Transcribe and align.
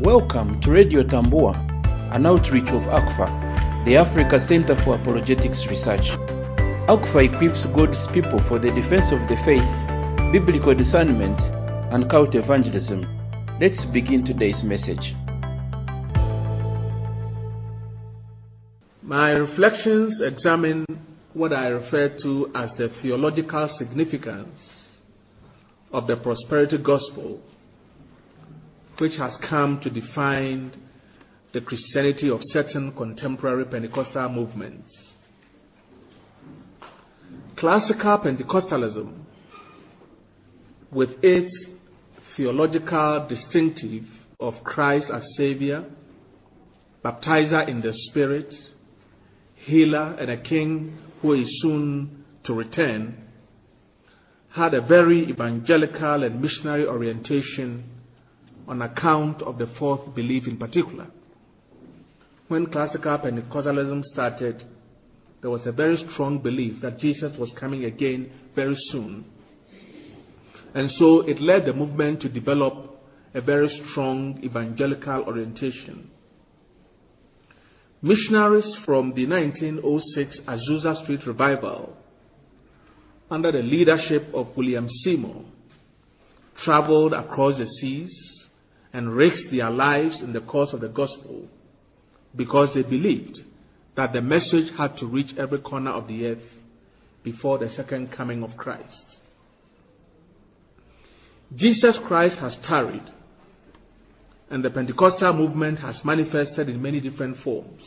Welcome 0.00 0.62
to 0.62 0.70
Radio 0.70 1.02
Tambua, 1.02 1.54
an 2.14 2.24
outreach 2.24 2.68
of 2.68 2.80
ACFA, 2.84 3.84
the 3.84 3.96
Africa 3.96 4.40
Center 4.48 4.74
for 4.82 4.94
Apologetics 4.94 5.66
Research. 5.66 6.08
ACFA 6.88 7.34
equips 7.34 7.66
God's 7.66 8.08
people 8.08 8.42
for 8.48 8.58
the 8.58 8.70
defense 8.70 9.12
of 9.12 9.20
the 9.28 9.36
faith, 9.44 10.32
biblical 10.32 10.74
discernment, 10.74 11.38
and 11.92 12.08
cult 12.08 12.34
evangelism. 12.34 13.06
Let's 13.60 13.84
begin 13.84 14.24
today's 14.24 14.62
message. 14.62 15.14
My 19.02 19.32
reflections 19.32 20.22
examine 20.22 20.86
what 21.34 21.52
I 21.52 21.66
refer 21.66 22.08
to 22.20 22.50
as 22.54 22.72
the 22.78 22.88
theological 23.02 23.68
significance 23.68 24.62
of 25.92 26.06
the 26.06 26.16
prosperity 26.16 26.78
gospel, 26.78 27.42
which 29.00 29.16
has 29.16 29.34
come 29.38 29.80
to 29.80 29.88
define 29.88 30.70
the 31.54 31.60
Christianity 31.62 32.28
of 32.28 32.42
certain 32.44 32.92
contemporary 32.92 33.64
Pentecostal 33.64 34.28
movements. 34.28 34.94
Classical 37.56 38.18
Pentecostalism, 38.18 39.24
with 40.92 41.12
its 41.24 41.50
theological 42.36 43.26
distinctive 43.26 44.04
of 44.38 44.62
Christ 44.64 45.10
as 45.10 45.24
Savior, 45.34 45.86
baptizer 47.02 47.66
in 47.68 47.80
the 47.80 47.94
Spirit, 47.94 48.54
healer, 49.54 50.14
and 50.18 50.30
a 50.30 50.42
king 50.42 50.98
who 51.22 51.32
is 51.32 51.48
soon 51.62 52.26
to 52.44 52.52
return, 52.52 53.16
had 54.50 54.74
a 54.74 54.82
very 54.82 55.30
evangelical 55.30 56.22
and 56.22 56.42
missionary 56.42 56.86
orientation 56.86 57.89
on 58.70 58.82
account 58.82 59.42
of 59.42 59.58
the 59.58 59.66
fourth 59.66 60.14
belief 60.14 60.46
in 60.46 60.56
particular. 60.56 61.08
When 62.46 62.66
classical 62.66 63.18
Pentecostalism 63.18 64.04
started, 64.04 64.62
there 65.40 65.50
was 65.50 65.66
a 65.66 65.72
very 65.72 65.96
strong 65.96 66.38
belief 66.38 66.80
that 66.80 66.98
Jesus 66.98 67.36
was 67.36 67.50
coming 67.58 67.84
again 67.84 68.30
very 68.54 68.76
soon. 68.76 69.24
And 70.72 70.88
so 70.88 71.22
it 71.22 71.40
led 71.40 71.66
the 71.66 71.72
movement 71.72 72.20
to 72.22 72.28
develop 72.28 73.02
a 73.34 73.40
very 73.40 73.68
strong 73.68 74.40
evangelical 74.44 75.24
orientation. 75.24 76.08
Missionaries 78.02 78.72
from 78.84 79.14
the 79.14 79.26
1906 79.26 80.40
Azusa 80.46 81.02
Street 81.02 81.26
Revival, 81.26 81.96
under 83.30 83.50
the 83.50 83.62
leadership 83.62 84.32
of 84.32 84.56
William 84.56 84.88
Seymour, 84.88 85.44
traveled 86.56 87.14
across 87.14 87.58
the 87.58 87.66
seas 87.66 88.39
and 88.92 89.14
risked 89.14 89.50
their 89.50 89.70
lives 89.70 90.20
in 90.20 90.32
the 90.32 90.40
cause 90.40 90.72
of 90.72 90.80
the 90.80 90.88
gospel 90.88 91.48
because 92.34 92.74
they 92.74 92.82
believed 92.82 93.40
that 93.96 94.12
the 94.12 94.22
message 94.22 94.72
had 94.76 94.96
to 94.98 95.06
reach 95.06 95.34
every 95.36 95.58
corner 95.58 95.90
of 95.90 96.06
the 96.06 96.26
earth 96.26 96.42
before 97.22 97.58
the 97.58 97.68
second 97.68 98.10
coming 98.12 98.42
of 98.42 98.56
Christ. 98.56 99.04
Jesus 101.54 101.98
Christ 102.06 102.38
has 102.38 102.56
tarried, 102.56 103.10
and 104.48 104.64
the 104.64 104.70
Pentecostal 104.70 105.32
movement 105.32 105.80
has 105.80 106.04
manifested 106.04 106.68
in 106.68 106.80
many 106.80 107.00
different 107.00 107.38
forms. 107.38 107.82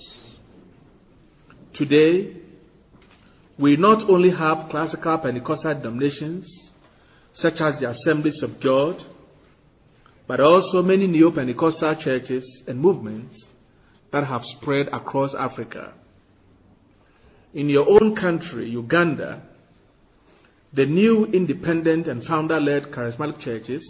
Today, 1.73 2.37
we 3.57 3.77
not 3.77 4.09
only 4.09 4.31
have 4.31 4.69
classical 4.69 5.17
Pentecostal 5.17 5.75
denominations, 5.75 6.71
such 7.33 7.61
as 7.61 7.79
the 7.79 7.89
Assemblies 7.89 8.41
of 8.43 8.59
God, 8.59 9.03
but 10.27 10.39
also 10.39 10.81
many 10.81 11.07
neo 11.07 11.31
Pentecostal 11.31 11.95
churches 11.95 12.63
and 12.67 12.79
movements 12.79 13.43
that 14.11 14.25
have 14.25 14.43
spread 14.45 14.87
across 14.87 15.33
Africa. 15.35 15.93
In 17.53 17.69
your 17.69 17.89
own 17.89 18.15
country, 18.15 18.69
Uganda, 18.69 19.43
the 20.71 20.85
new 20.85 21.25
independent 21.25 22.07
and 22.07 22.23
founder 22.25 22.59
led 22.59 22.91
charismatic 22.91 23.39
churches 23.39 23.83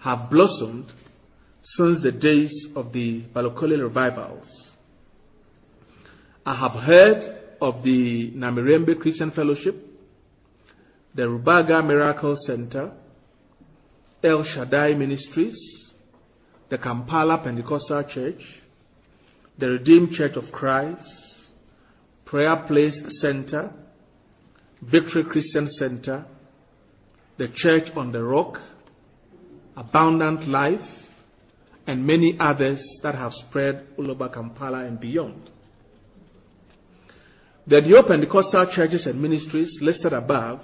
have 0.00 0.30
blossomed 0.30 0.92
since 1.62 2.02
the 2.02 2.12
days 2.12 2.52
of 2.74 2.92
the 2.92 3.22
Balokole 3.34 3.80
revivals. 3.80 4.70
I 6.44 6.54
have 6.54 6.72
heard 6.72 7.38
of 7.60 7.82
the 7.82 8.30
Namirembe 8.32 8.98
Christian 9.00 9.30
Fellowship, 9.30 9.76
the 11.14 11.22
Rubaga 11.22 11.86
Miracle 11.86 12.36
Center, 12.46 12.92
El 14.22 14.44
Shaddai 14.44 14.94
Ministries, 14.94 15.56
the 16.68 16.76
Kampala 16.76 17.38
Pentecostal 17.38 18.04
Church, 18.04 18.42
the 19.58 19.66
Redeemed 19.66 20.12
Church 20.12 20.36
of 20.36 20.52
Christ, 20.52 21.02
Prayer 22.26 22.64
Place 22.68 23.00
Center, 23.20 23.72
Victory 24.82 25.24
Christian 25.24 25.70
Center, 25.70 26.26
the 27.38 27.48
Church 27.48 27.90
on 27.96 28.12
the 28.12 28.22
Rock, 28.22 28.60
Abundant 29.74 30.46
Life, 30.46 30.86
and 31.86 32.06
many 32.06 32.36
others 32.38 32.84
that 33.02 33.14
have 33.14 33.32
spread 33.32 33.86
all 33.96 34.10
over 34.10 34.28
Kampala 34.28 34.84
and 34.84 35.00
beyond. 35.00 35.50
The 37.66 37.80
neo 37.80 38.02
Pentecostal 38.02 38.66
churches 38.66 39.06
and 39.06 39.20
ministries 39.20 39.78
listed 39.80 40.12
above 40.12 40.60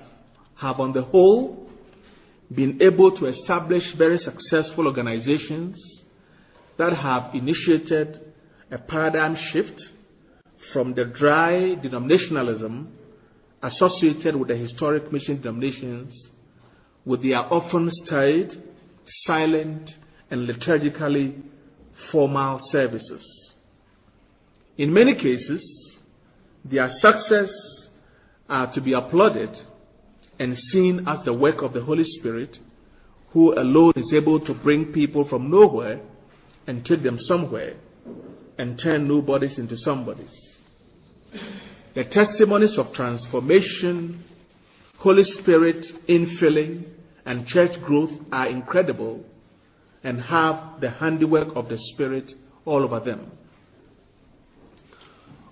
have, 0.57 0.79
on 0.79 0.93
the 0.93 1.03
whole, 1.03 1.66
been 2.55 2.81
able 2.83 3.11
to 3.17 3.27
establish 3.27 3.95
very 3.95 4.19
successful 4.19 4.87
organizations 4.87 6.03
that 6.77 6.93
have 6.93 7.35
initiated 7.35 8.21
a 8.71 8.79
paradigm 8.79 9.35
shift 9.35 9.83
from 10.73 10.95
the 10.95 11.05
dry 11.05 11.75
denominationalism 11.83 12.87
associated 13.63 14.37
with 14.37 14.49
the 14.49 14.57
historic 14.57 15.11
mission 15.13 15.41
denominations 15.41 16.31
with 17.05 17.23
their 17.23 17.39
often 17.53 17.91
staid, 18.05 18.53
silent, 19.27 19.91
and 20.31 20.49
liturgically 20.49 21.41
formal 22.11 22.61
services. 22.71 23.53
In 24.77 24.93
many 24.93 25.15
cases, 25.15 25.63
their 26.65 26.89
success 26.91 27.51
are 28.49 28.71
to 28.73 28.81
be 28.81 28.93
applauded 28.93 29.57
and 30.39 30.57
seen 30.57 31.07
as 31.07 31.23
the 31.23 31.33
work 31.33 31.63
of 31.63 31.73
the 31.73 31.83
Holy 31.83 32.05
Spirit, 32.05 32.59
who 33.31 33.53
alone 33.59 33.93
is 33.97 34.13
able 34.15 34.41
to 34.41 34.55
bring 34.55 34.93
people 34.93 35.27
from 35.29 35.51
nowhere 35.51 36.01
and 36.67 36.85
take 36.85 37.03
them 37.03 37.19
somewhere 37.21 37.77
and 38.59 38.79
turn 38.79 39.07
nobodies 39.07 39.59
into 39.59 39.77
somebodies. 39.77 40.35
The 41.95 42.05
testimonies 42.05 42.79
of 42.79 42.93
transformation, 42.93 44.25
Holy 44.99 45.25
Spirit 45.25 45.87
infilling, 46.09 46.85
and 47.25 47.47
church 47.47 47.81
growth 47.83 48.13
are 48.33 48.49
incredible 48.49 49.25
and 50.05 50.21
have 50.21 50.81
the 50.81 50.91
handiwork 50.91 51.49
of 51.57 51.69
the 51.69 51.79
Spirit 51.93 52.33
all 52.65 52.85
over 52.85 53.01
them. 53.01 53.33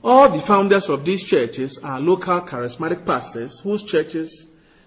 All 0.02 0.38
the 0.38 0.46
founders 0.46 0.88
of 0.88 1.04
these 1.04 1.22
churches 1.24 1.78
are 1.82 1.98
local 1.98 2.42
charismatic 2.42 3.06
pastors 3.06 3.58
whose 3.60 3.82
churches 3.84 4.46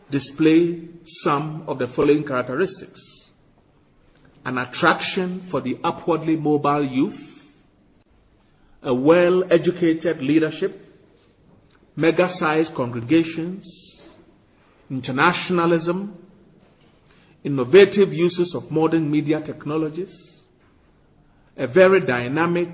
display 0.09 0.88
some 1.23 1.63
of 1.68 1.79
the 1.79 1.88
following 1.90 2.25
characteristics. 2.25 3.01
An 4.45 4.57
attraction 4.57 5.47
for 5.51 5.62
the 5.62 5.78
upwardly 5.84 6.35
mobile 6.38 6.85
youth, 6.85 7.19
a 8.84 8.94
well 8.94 9.44
educated 9.51 10.22
leadership, 10.22 10.79
mega 11.95 12.29
sized 12.29 12.73
congregations, 12.73 13.68
internationalism, 14.89 16.18
innovative 17.44 18.13
uses 18.13 18.56
of 18.56 18.71
modern 18.71 19.12
media 19.12 19.42
technologies, 19.42 20.15
a 21.57 21.68
very 21.68 22.06
dynamic, 22.06 22.69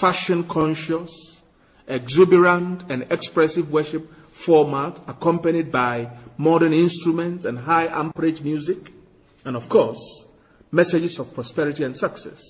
fashion 0.00 0.48
conscious, 0.48 1.10
exuberant, 1.86 2.90
and 2.90 3.06
expressive 3.10 3.70
worship 3.70 4.10
format 4.44 4.98
accompanied 5.06 5.72
by 5.72 6.10
modern 6.38 6.72
instruments 6.72 7.44
and 7.44 7.58
high 7.58 7.86
amperage 7.86 8.40
music, 8.40 8.92
and 9.44 9.56
of 9.56 9.68
course, 9.68 9.98
messages 10.70 11.18
of 11.18 11.32
prosperity 11.34 11.84
and 11.84 11.96
success. 11.96 12.40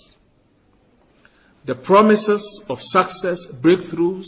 The 1.66 1.74
promises 1.74 2.42
of 2.68 2.80
success, 2.80 3.38
breakthroughs, 3.60 4.26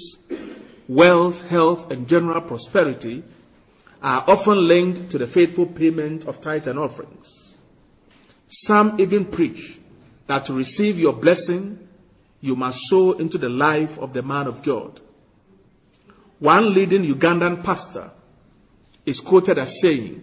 wealth, 0.89 1.37
health, 1.49 1.91
and 1.91 2.09
general 2.09 2.41
prosperity 2.43 3.23
are 4.03 4.25
often 4.29 4.67
linked 4.67 5.13
to 5.13 5.19
the 5.19 5.27
faithful 5.29 5.67
payment 5.67 6.25
of 6.27 6.41
tithes 6.41 6.67
and 6.67 6.79
offerings. 6.79 7.27
Some 8.49 9.01
even 9.01 9.27
preach 9.27 9.79
that 10.27 10.47
to 10.47 10.53
receive 10.53 10.99
your 10.99 11.15
blessing, 11.15 11.79
you 12.41 12.57
must 12.57 12.79
sow 12.89 13.13
into 13.13 13.39
the 13.39 13.49
life 13.49 13.99
of 13.99 14.13
the 14.13 14.23
man 14.23 14.47
of 14.47 14.65
God. 14.65 15.01
One 16.39 16.75
leading 16.75 17.03
Ugandan 17.03 17.65
pastor 17.65 18.11
is 19.05 19.19
quoted 19.21 19.59
as 19.59 19.73
saying, 19.81 20.23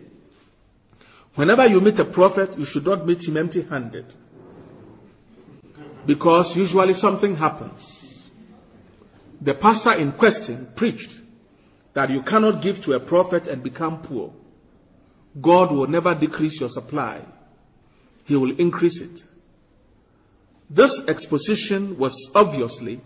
Whenever 1.35 1.67
you 1.67 1.81
meet 1.81 1.99
a 1.99 2.05
prophet, 2.05 2.57
you 2.57 2.65
should 2.65 2.85
not 2.85 3.05
meet 3.05 3.27
him 3.27 3.35
empty 3.37 3.63
handed. 3.63 4.13
because 6.05 6.55
usually 6.55 6.93
something 6.93 7.35
happens. 7.35 7.81
The 9.41 9.55
pastor 9.55 9.93
in 9.93 10.13
question 10.13 10.69
preached 10.75 11.09
that 11.93 12.09
you 12.09 12.21
cannot 12.23 12.61
give 12.61 12.81
to 12.83 12.93
a 12.93 12.99
prophet 12.99 13.47
and 13.47 13.63
become 13.63 14.01
poor. 14.01 14.33
God 15.41 15.71
will 15.71 15.87
never 15.87 16.15
decrease 16.15 16.59
your 16.59 16.69
supply, 16.69 17.21
He 18.25 18.35
will 18.35 18.57
increase 18.57 18.99
it. 19.01 19.21
This 20.69 20.91
exposition 21.07 21.97
was 21.97 22.15
obviously 22.33 23.01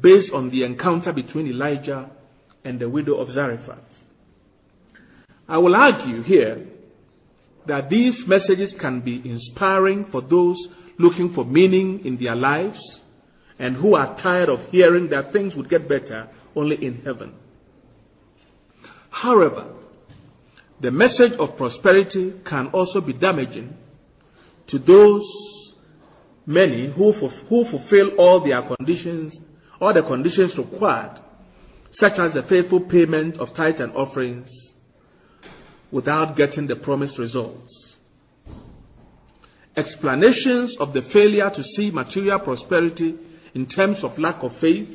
based 0.00 0.32
on 0.32 0.50
the 0.50 0.64
encounter 0.64 1.12
between 1.12 1.48
Elijah 1.48 2.10
and 2.64 2.78
the 2.78 2.88
widow 2.88 3.14
of 3.14 3.32
Zarephath. 3.32 3.78
I 5.48 5.58
will 5.58 5.74
argue 5.74 6.22
here 6.22 6.66
that 7.66 7.90
these 7.90 8.26
messages 8.26 8.72
can 8.72 9.00
be 9.00 9.20
inspiring 9.28 10.06
for 10.10 10.20
those 10.20 10.56
looking 10.98 11.34
for 11.34 11.44
meaning 11.44 12.04
in 12.04 12.16
their 12.18 12.34
lives 12.36 13.00
and 13.58 13.76
who 13.76 13.94
are 13.94 14.16
tired 14.18 14.48
of 14.48 14.60
hearing 14.70 15.08
that 15.10 15.32
things 15.32 15.54
would 15.54 15.68
get 15.68 15.88
better 15.88 16.28
only 16.54 16.84
in 16.84 17.02
heaven. 17.02 17.34
However, 19.10 19.74
the 20.80 20.90
message 20.90 21.32
of 21.32 21.56
prosperity 21.56 22.34
can 22.44 22.68
also 22.68 23.00
be 23.00 23.12
damaging 23.12 23.76
to 24.68 24.78
those 24.78 25.22
many 26.46 26.90
who, 26.90 27.12
who 27.12 27.64
fulfill 27.70 28.10
all 28.16 28.40
their 28.44 28.62
conditions, 28.62 29.34
all 29.80 29.92
the 29.92 30.02
conditions 30.02 30.56
required, 30.56 31.20
such 31.92 32.18
as 32.18 32.32
the 32.32 32.42
faithful 32.42 32.80
payment 32.80 33.36
of 33.38 33.54
tithes 33.54 33.80
and 33.80 33.92
offerings, 33.94 34.48
without 35.90 36.36
getting 36.36 36.66
the 36.66 36.76
promised 36.76 37.18
results. 37.18 37.96
Explanations 39.76 40.76
of 40.78 40.92
the 40.92 41.02
failure 41.02 41.50
to 41.50 41.64
see 41.64 41.90
material 41.90 42.38
prosperity 42.38 43.16
in 43.54 43.66
terms 43.66 44.02
of 44.04 44.18
lack 44.18 44.42
of 44.42 44.56
faith 44.58 44.88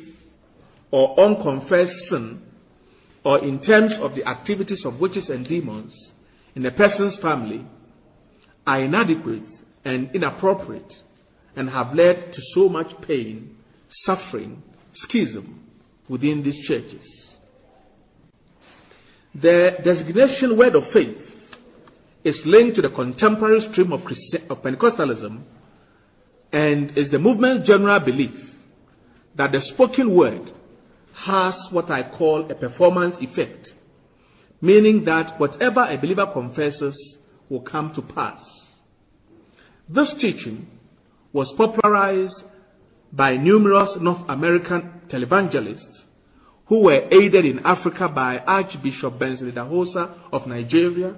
or 0.91 1.19
unconfessed 1.19 2.07
sin, 2.09 2.41
or 3.23 3.39
in 3.43 3.59
terms 3.59 3.93
of 3.93 4.15
the 4.15 4.25
activities 4.27 4.85
of 4.85 4.99
witches 4.99 5.29
and 5.29 5.47
demons 5.47 6.11
in 6.55 6.65
a 6.65 6.71
person's 6.71 7.17
family, 7.17 7.65
are 8.65 8.81
inadequate 8.81 9.43
and 9.83 10.15
inappropriate 10.15 10.93
and 11.55 11.69
have 11.69 11.93
led 11.93 12.33
to 12.33 12.41
so 12.53 12.69
much 12.69 12.93
pain, 13.01 13.57
suffering, 13.89 14.61
schism 14.93 15.64
within 16.07 16.43
these 16.43 16.59
churches. 16.65 17.03
The 19.33 19.77
designation 19.83 20.57
word 20.57 20.75
of 20.75 20.91
faith 20.91 21.17
is 22.23 22.45
linked 22.45 22.75
to 22.77 22.81
the 22.81 22.89
contemporary 22.89 23.61
stream 23.71 23.91
of, 23.91 24.01
of 24.01 24.63
Pentecostalism 24.63 25.43
and 26.51 26.97
is 26.97 27.09
the 27.09 27.19
movement's 27.19 27.67
general 27.67 27.99
belief 27.99 28.35
that 29.35 29.51
the 29.51 29.59
spoken 29.59 30.15
word 30.15 30.51
has 31.13 31.55
what 31.71 31.89
I 31.91 32.03
call 32.03 32.49
a 32.49 32.55
performance 32.55 33.15
effect, 33.19 33.73
meaning 34.61 35.03
that 35.05 35.39
whatever 35.39 35.83
a 35.83 35.97
believer 35.97 36.27
confesses 36.27 37.17
will 37.49 37.61
come 37.61 37.93
to 37.93 38.01
pass. 38.01 38.41
This 39.87 40.13
teaching 40.13 40.67
was 41.31 41.51
popularized 41.53 42.41
by 43.15 43.37
numerous 43.37 43.95
North 44.01 44.23
American 44.27 45.01
televangelists 45.07 46.01
who 46.67 46.81
were 46.81 47.07
aided 47.11 47.45
in 47.45 47.59
Africa 47.59 48.09
by 48.09 48.39
Archbishop 48.39 49.17
Benson 49.17 49.51
Idahosa 49.51 50.17
of 50.33 50.45
Nigeria 50.47 51.15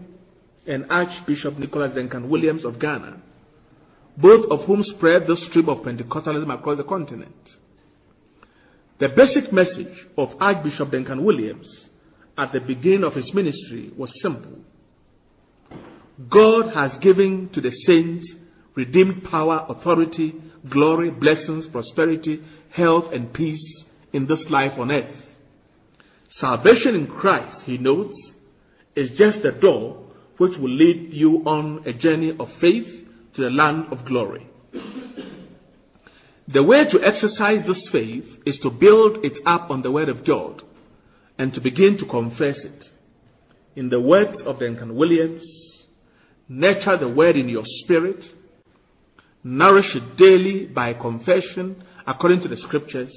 and 0.67 0.85
Archbishop 0.91 1.57
Nicholas 1.57 1.95
Duncan 1.95 2.29
Williams 2.29 2.65
of 2.65 2.77
Ghana, 2.79 3.17
both 4.17 4.45
of 4.51 4.65
whom 4.65 4.83
spread 4.83 5.25
the 5.25 5.35
stream 5.35 5.69
of 5.69 5.79
Pentecostalism 5.79 6.53
across 6.53 6.77
the 6.77 6.83
continent. 6.83 7.55
The 8.99 9.09
basic 9.09 9.51
message 9.51 10.07
of 10.17 10.35
Archbishop 10.39 10.91
Duncan 10.91 11.23
Williams 11.23 11.89
at 12.37 12.51
the 12.51 12.59
beginning 12.59 13.03
of 13.05 13.15
his 13.15 13.33
ministry 13.33 13.91
was 13.95 14.21
simple 14.21 14.59
God 16.29 16.73
has 16.73 16.97
given 16.97 17.49
to 17.49 17.61
the 17.61 17.69
saints 17.69 18.33
redeemed 18.75 19.23
power, 19.23 19.65
authority, 19.69 20.35
glory, 20.69 21.09
blessings, 21.11 21.67
prosperity, 21.67 22.43
health, 22.71 23.11
and 23.13 23.33
peace 23.33 23.85
in 24.13 24.25
this 24.25 24.49
life 24.49 24.77
on 24.77 24.91
earth. 24.91 25.15
Salvation 26.29 26.95
in 26.95 27.07
Christ, 27.07 27.61
he 27.61 27.77
notes, 27.77 28.15
is 28.95 29.11
just 29.11 29.41
the 29.41 29.51
door 29.51 30.07
which 30.37 30.57
will 30.57 30.69
lead 30.69 31.13
you 31.13 31.43
on 31.45 31.83
a 31.85 31.93
journey 31.93 32.35
of 32.37 32.51
faith 32.59 32.87
to 33.33 33.41
the 33.41 33.49
land 33.49 33.87
of 33.91 34.05
glory. 34.05 34.47
The 36.47 36.63
way 36.63 36.85
to 36.85 37.03
exercise 37.03 37.65
this 37.65 37.89
faith 37.89 38.25
is 38.45 38.57
to 38.59 38.69
build 38.69 39.25
it 39.25 39.37
up 39.45 39.69
on 39.69 39.81
the 39.81 39.91
Word 39.91 40.09
of 40.09 40.23
God 40.23 40.63
and 41.37 41.53
to 41.53 41.61
begin 41.61 41.97
to 41.97 42.05
confess 42.05 42.63
it. 42.63 42.85
In 43.75 43.89
the 43.89 43.99
words 43.99 44.41
of 44.41 44.59
Duncan 44.59 44.95
Williams, 44.95 45.43
nurture 46.47 46.97
the 46.97 47.09
Word 47.09 47.35
in 47.35 47.49
your 47.49 47.65
spirit, 47.65 48.25
nourish 49.43 49.95
it 49.95 50.17
daily 50.17 50.65
by 50.65 50.93
confession 50.93 51.83
according 52.05 52.41
to 52.41 52.47
the 52.47 52.57
Scriptures, 52.57 53.13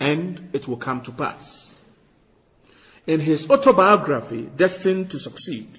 and 0.00 0.50
it 0.52 0.66
will 0.66 0.76
come 0.76 1.02
to 1.02 1.12
pass. 1.12 1.66
In 3.06 3.20
his 3.20 3.48
autobiography, 3.48 4.48
Destined 4.56 5.10
to 5.10 5.18
Succeed, 5.18 5.78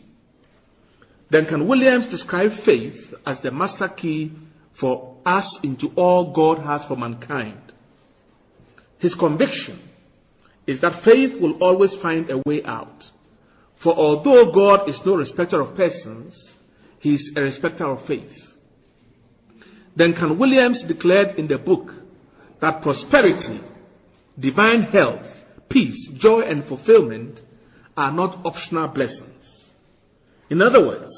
Duncan 1.29 1.67
Williams 1.67 2.07
described 2.07 2.63
faith 2.63 3.13
as 3.25 3.39
the 3.41 3.51
master 3.51 3.89
key 3.89 4.31
for 4.79 5.17
us 5.25 5.47
into 5.63 5.91
all 5.95 6.31
God 6.31 6.59
has 6.59 6.85
for 6.85 6.95
mankind. 6.95 7.73
His 8.99 9.13
conviction 9.15 9.81
is 10.65 10.79
that 10.81 11.03
faith 11.03 11.39
will 11.41 11.61
always 11.61 11.93
find 11.95 12.29
a 12.29 12.41
way 12.45 12.63
out. 12.63 13.11
For 13.81 13.93
although 13.93 14.51
God 14.51 14.89
is 14.89 14.99
no 15.05 15.15
respecter 15.15 15.61
of 15.61 15.75
persons, 15.75 16.35
he 16.99 17.13
is 17.13 17.31
a 17.35 17.41
respecter 17.41 17.85
of 17.85 18.05
faith. 18.05 18.46
Duncan 19.97 20.37
Williams 20.37 20.81
declared 20.83 21.39
in 21.39 21.47
the 21.47 21.57
book 21.57 21.91
that 22.61 22.83
prosperity, 22.83 23.59
divine 24.39 24.83
health, 24.83 25.25
peace, 25.69 26.07
joy, 26.13 26.41
and 26.41 26.63
fulfillment 26.65 27.41
are 27.97 28.11
not 28.11 28.45
optional 28.45 28.87
blessings. 28.89 29.73
In 30.51 30.61
other 30.61 30.85
words, 30.85 31.11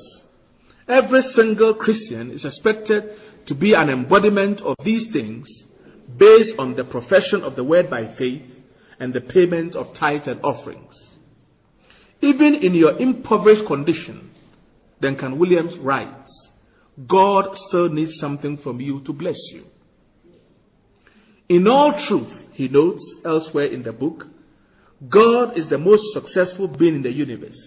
every 0.88 1.22
single 1.22 1.74
Christian 1.74 2.32
is 2.32 2.46
expected 2.46 3.20
to 3.48 3.54
be 3.54 3.74
an 3.74 3.90
embodiment 3.90 4.62
of 4.62 4.76
these 4.84 5.12
things 5.12 5.48
based 6.18 6.58
on 6.58 6.76
the 6.76 6.86
profession 6.86 7.44
of 7.44 7.58
the 7.58 7.64
word 7.64 7.90
by 7.90 8.08
faith 8.16 8.46
and 8.98 9.14
the 9.14 9.22
payment 9.22 9.76
of 9.76 9.94
tithes 9.94 10.28
and 10.28 10.40
offerings. 10.42 10.96
Even 12.22 12.56
in 12.56 12.74
your 12.74 12.98
impoverished 12.98 13.66
condition, 13.66 14.32
Duncan 15.02 15.38
Williams 15.38 15.78
writes, 15.78 16.32
God 17.08 17.58
still 17.68 17.90
needs 17.90 18.20
something 18.20 18.58
from 18.58 18.82
you 18.82 19.02
to 19.02 19.14
bless 19.14 19.38
you. 19.52 19.66
In 21.48 21.68
all 21.68 21.94
truth, 21.94 22.32
he 22.54 22.68
notes 22.68 23.04
elsewhere 23.26 23.68
in 23.68 23.84
the 23.84 23.94
book, 23.94 24.28
God 25.08 25.58
is 25.58 25.68
the 25.68 25.78
most 25.78 26.04
successful 26.14 26.68
being 26.68 26.96
in 26.96 27.02
the 27.02 27.12
universe. 27.12 27.58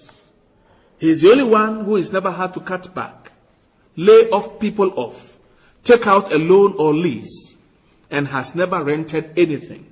He 0.99 1.09
is 1.09 1.21
the 1.21 1.31
only 1.31 1.45
one 1.45 1.85
who 1.85 1.97
has 1.97 2.13
never 2.13 2.31
had 2.31 2.53
to 2.55 2.61
cut 2.61 2.95
back, 2.95 3.33
lay 3.97 4.29
off 4.31 4.61
people 4.61 4.93
off, 4.97 5.17
take 5.85 6.07
out 6.07 6.33
a 6.33 6.37
loan 6.37 6.75
or 6.79 6.95
lease, 6.95 7.57
and 8.11 8.29
has 8.29 8.55
never 8.55 8.85
rented 8.85 9.37
anything. 9.39 9.87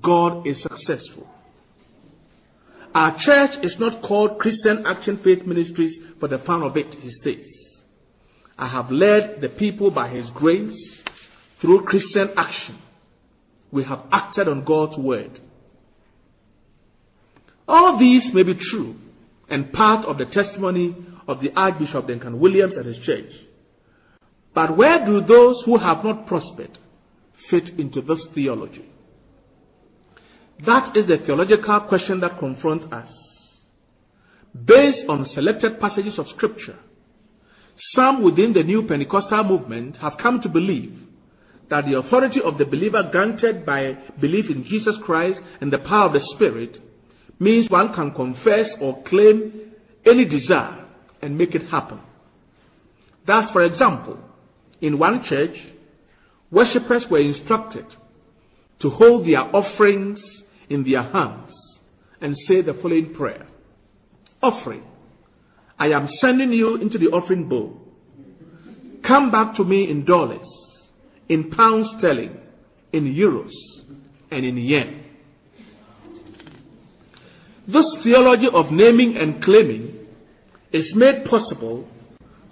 God 0.00 0.46
is 0.46 0.60
successful. 0.60 1.28
Our 2.94 3.16
church 3.16 3.56
is 3.62 3.78
not 3.78 4.02
called 4.02 4.38
Christian 4.38 4.84
Action 4.84 5.18
Faith 5.18 5.46
Ministries 5.46 5.98
for 6.18 6.28
the 6.28 6.40
fun 6.40 6.62
of 6.62 6.76
it, 6.76 6.94
he 6.94 7.10
states. 7.10 7.61
I 8.62 8.68
have 8.68 8.92
led 8.92 9.40
the 9.40 9.48
people 9.48 9.90
by 9.90 10.08
his 10.08 10.30
grace 10.30 11.02
through 11.60 11.82
Christian 11.82 12.30
action. 12.36 12.76
We 13.72 13.82
have 13.82 14.04
acted 14.12 14.46
on 14.46 14.62
God's 14.62 14.96
word. 14.96 15.40
All 17.66 17.98
these 17.98 18.32
may 18.32 18.44
be 18.44 18.54
true 18.54 18.94
and 19.48 19.72
part 19.72 20.06
of 20.06 20.16
the 20.16 20.26
testimony 20.26 20.94
of 21.26 21.40
the 21.40 21.50
Archbishop 21.56 22.06
Duncan 22.06 22.38
Williams 22.38 22.76
and 22.76 22.86
his 22.86 22.98
church. 22.98 23.32
But 24.54 24.76
where 24.76 25.04
do 25.04 25.20
those 25.22 25.62
who 25.62 25.76
have 25.78 26.04
not 26.04 26.28
prospered 26.28 26.78
fit 27.50 27.70
into 27.80 28.00
this 28.00 28.24
theology? 28.32 28.88
That 30.64 30.96
is 30.96 31.06
the 31.06 31.18
theological 31.18 31.80
question 31.80 32.20
that 32.20 32.38
confronts 32.38 32.84
us. 32.92 33.10
Based 34.54 35.04
on 35.08 35.26
selected 35.26 35.80
passages 35.80 36.20
of 36.20 36.28
Scripture, 36.28 36.78
some 37.76 38.22
within 38.22 38.52
the 38.52 38.62
new 38.62 38.86
Pentecostal 38.86 39.44
movement 39.44 39.96
have 39.98 40.18
come 40.18 40.40
to 40.42 40.48
believe 40.48 40.98
that 41.68 41.86
the 41.86 41.98
authority 41.98 42.40
of 42.42 42.58
the 42.58 42.66
believer 42.66 43.08
granted 43.10 43.64
by 43.64 43.96
belief 44.20 44.50
in 44.50 44.64
Jesus 44.64 44.96
Christ 44.98 45.40
and 45.60 45.72
the 45.72 45.78
power 45.78 46.06
of 46.06 46.12
the 46.12 46.20
Spirit 46.20 46.78
means 47.38 47.70
one 47.70 47.94
can 47.94 48.12
confess 48.12 48.74
or 48.80 49.02
claim 49.04 49.72
any 50.04 50.24
desire 50.24 50.84
and 51.22 51.38
make 51.38 51.54
it 51.54 51.68
happen. 51.68 52.00
Thus, 53.24 53.50
for 53.50 53.62
example, 53.62 54.18
in 54.80 54.98
one 54.98 55.22
church, 55.22 55.56
worshippers 56.50 57.08
were 57.08 57.20
instructed 57.20 57.86
to 58.80 58.90
hold 58.90 59.26
their 59.26 59.40
offerings 59.40 60.20
in 60.68 60.84
their 60.84 61.02
hands 61.02 61.52
and 62.20 62.36
say 62.46 62.60
the 62.60 62.74
following 62.74 63.14
prayer 63.14 63.46
Offering, 64.42 64.82
I 65.82 65.88
am 65.88 66.06
sending 66.06 66.52
you 66.52 66.76
into 66.76 66.96
the 66.96 67.08
offering 67.08 67.48
bowl. 67.48 67.76
Come 69.02 69.32
back 69.32 69.56
to 69.56 69.64
me 69.64 69.90
in 69.90 70.04
dollars, 70.04 70.46
in 71.28 71.50
pounds 71.50 71.92
sterling, 71.98 72.38
in 72.92 73.12
euros, 73.12 73.50
and 74.30 74.44
in 74.44 74.58
yen. 74.58 75.02
This 77.66 77.84
theology 78.04 78.46
of 78.46 78.70
naming 78.70 79.16
and 79.16 79.42
claiming 79.42 80.06
is 80.70 80.94
made 80.94 81.24
possible 81.24 81.88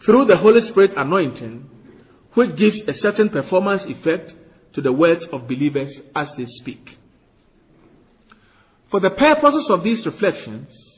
through 0.04 0.24
the 0.24 0.36
Holy 0.36 0.62
Spirit 0.62 0.94
anointing, 0.96 1.70
which 2.34 2.56
gives 2.56 2.80
a 2.88 2.92
certain 2.92 3.28
performance 3.28 3.84
effect 3.84 4.34
to 4.72 4.80
the 4.80 4.92
words 4.92 5.24
of 5.26 5.46
believers 5.46 6.00
as 6.16 6.32
they 6.36 6.46
speak. 6.46 6.98
For 8.90 8.98
the 8.98 9.10
purposes 9.10 9.70
of 9.70 9.84
these 9.84 10.04
reflections, 10.04 10.89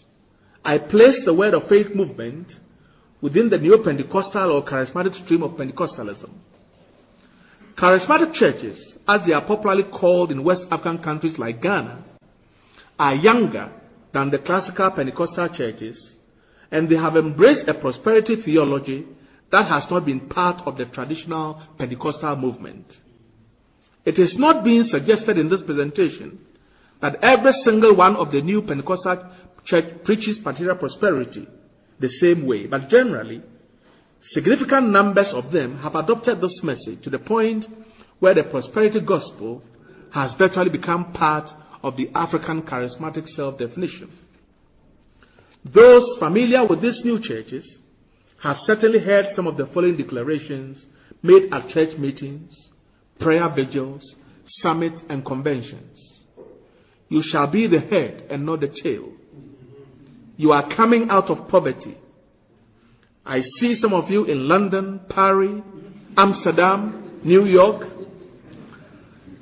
I 0.64 0.78
place 0.78 1.24
the 1.24 1.34
Word 1.34 1.54
of 1.54 1.68
Faith 1.68 1.94
movement 1.94 2.58
within 3.20 3.48
the 3.50 3.58
Neo 3.58 3.82
Pentecostal 3.82 4.52
or 4.52 4.64
charismatic 4.64 5.16
stream 5.24 5.42
of 5.42 5.52
Pentecostalism. 5.52 6.30
Charismatic 7.76 8.34
churches, 8.34 8.78
as 9.08 9.24
they 9.26 9.32
are 9.32 9.44
popularly 9.44 9.84
called 9.84 10.30
in 10.30 10.44
West 10.44 10.62
African 10.70 10.98
countries 10.98 11.38
like 11.38 11.62
Ghana, 11.62 12.04
are 12.98 13.14
younger 13.14 13.72
than 14.12 14.30
the 14.30 14.38
classical 14.38 14.90
Pentecostal 14.90 15.48
churches, 15.48 16.14
and 16.70 16.88
they 16.88 16.96
have 16.96 17.16
embraced 17.16 17.66
a 17.68 17.74
prosperity 17.74 18.36
theology 18.36 19.06
that 19.50 19.66
has 19.66 19.90
not 19.90 20.04
been 20.04 20.28
part 20.28 20.62
of 20.66 20.76
the 20.76 20.84
traditional 20.86 21.60
Pentecostal 21.78 22.36
movement. 22.36 22.98
It 24.04 24.18
is 24.18 24.36
not 24.36 24.64
being 24.64 24.84
suggested 24.84 25.38
in 25.38 25.48
this 25.48 25.62
presentation 25.62 26.38
that 27.00 27.16
every 27.22 27.52
single 27.64 27.94
one 27.94 28.16
of 28.16 28.30
the 28.30 28.40
new 28.40 28.62
Pentecostal 28.62 29.30
church 29.64 30.04
preaches 30.04 30.40
material 30.44 30.76
prosperity 30.76 31.46
the 31.98 32.08
same 32.08 32.46
way, 32.46 32.66
but 32.66 32.88
generally, 32.88 33.42
significant 34.20 34.90
numbers 34.90 35.28
of 35.28 35.52
them 35.52 35.78
have 35.78 35.94
adopted 35.94 36.40
this 36.40 36.62
message 36.62 37.02
to 37.02 37.10
the 37.10 37.18
point 37.18 37.66
where 38.18 38.34
the 38.34 38.44
prosperity 38.44 39.00
gospel 39.00 39.62
has 40.12 40.32
virtually 40.34 40.70
become 40.70 41.12
part 41.12 41.52
of 41.82 41.96
the 41.96 42.10
African 42.14 42.62
charismatic 42.62 43.28
self 43.28 43.58
definition. 43.58 44.10
Those 45.64 46.18
familiar 46.18 46.66
with 46.66 46.80
these 46.82 47.04
new 47.04 47.20
churches 47.20 47.78
have 48.42 48.58
certainly 48.60 48.98
heard 48.98 49.28
some 49.34 49.46
of 49.46 49.56
the 49.56 49.66
following 49.66 49.96
declarations 49.96 50.84
made 51.22 51.52
at 51.52 51.68
church 51.68 51.96
meetings, 51.96 52.52
prayer 53.20 53.48
vigils, 53.48 54.16
summits, 54.44 55.00
and 55.08 55.24
conventions. 55.24 55.98
You 57.08 57.22
shall 57.22 57.46
be 57.46 57.68
the 57.68 57.80
head 57.80 58.26
and 58.30 58.44
not 58.44 58.60
the 58.60 58.68
tail. 58.68 59.12
You 60.36 60.52
are 60.52 60.74
coming 60.74 61.10
out 61.10 61.30
of 61.30 61.48
poverty. 61.48 61.96
I 63.24 63.40
see 63.60 63.74
some 63.74 63.92
of 63.92 64.10
you 64.10 64.24
in 64.24 64.48
London, 64.48 65.00
Paris, 65.08 65.62
Amsterdam, 66.16 67.20
New 67.24 67.46
York. 67.46 67.86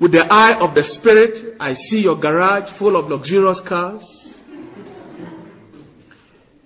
With 0.01 0.13
the 0.13 0.25
eye 0.33 0.59
of 0.59 0.75
the 0.75 0.85
Spirit, 0.85 1.57
I 1.61 1.75
see 1.75 2.01
your 2.01 2.17
garage 2.17 2.79
full 2.79 2.97
of 2.97 3.11
luxurious 3.11 3.61
cars. 3.61 4.03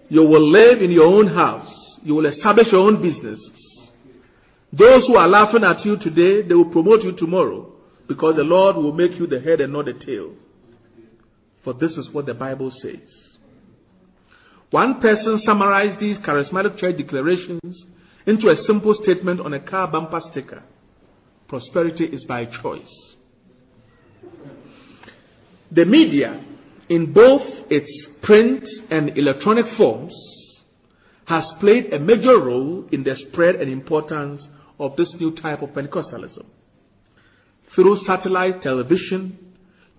You 0.09 0.23
will 0.23 0.49
live 0.49 0.83
in 0.83 0.90
your 0.90 1.07
own 1.07 1.28
house. 1.28 1.99
You 2.02 2.14
will 2.14 2.26
establish 2.26 2.71
your 2.71 2.83
own 2.83 3.00
business. 3.02 3.40
Those 4.73 5.07
who 5.07 5.16
are 5.16 5.28
laughing 5.28 5.64
at 5.64 5.85
you 5.85 5.97
today, 5.97 6.43
they 6.43 6.54
will 6.54 6.71
promote 6.71 7.02
you 7.02 7.12
tomorrow 7.12 7.73
because 8.09 8.37
the 8.37 8.43
Lord 8.43 8.76
will 8.76 8.93
make 8.93 9.19
you 9.19 9.26
the 9.26 9.40
head 9.40 9.61
and 9.61 9.73
not 9.73 9.87
the 9.87 9.95
tail. 9.95 10.33
For 11.62 11.73
this 11.73 11.97
is 11.97 12.11
what 12.11 12.26
the 12.26 12.35
Bible 12.35 12.71
says. 12.71 13.34
One 14.75 15.00
person 15.00 15.38
summarized 15.38 16.00
these 16.00 16.19
charismatic 16.19 16.78
church 16.78 16.97
declarations 16.97 17.87
into 18.26 18.49
a 18.49 18.57
simple 18.57 18.93
statement 18.93 19.38
on 19.38 19.54
a 19.54 19.61
car 19.61 19.87
bumper 19.87 20.19
sticker 20.33 20.64
Prosperity 21.47 22.07
is 22.07 22.25
by 22.25 22.47
choice. 22.47 23.14
The 25.71 25.85
media, 25.85 26.45
in 26.88 27.12
both 27.12 27.47
its 27.71 28.09
print 28.23 28.66
and 28.90 29.16
electronic 29.16 29.76
forms, 29.76 30.12
has 31.26 31.49
played 31.61 31.93
a 31.93 32.00
major 32.00 32.37
role 32.40 32.88
in 32.90 33.04
the 33.04 33.14
spread 33.14 33.54
and 33.54 33.71
importance 33.71 34.45
of 34.81 34.97
this 34.97 35.14
new 35.21 35.37
type 35.37 35.62
of 35.62 35.69
Pentecostalism. 35.69 36.47
Through 37.76 37.99
satellite 37.99 38.61
television, 38.62 39.38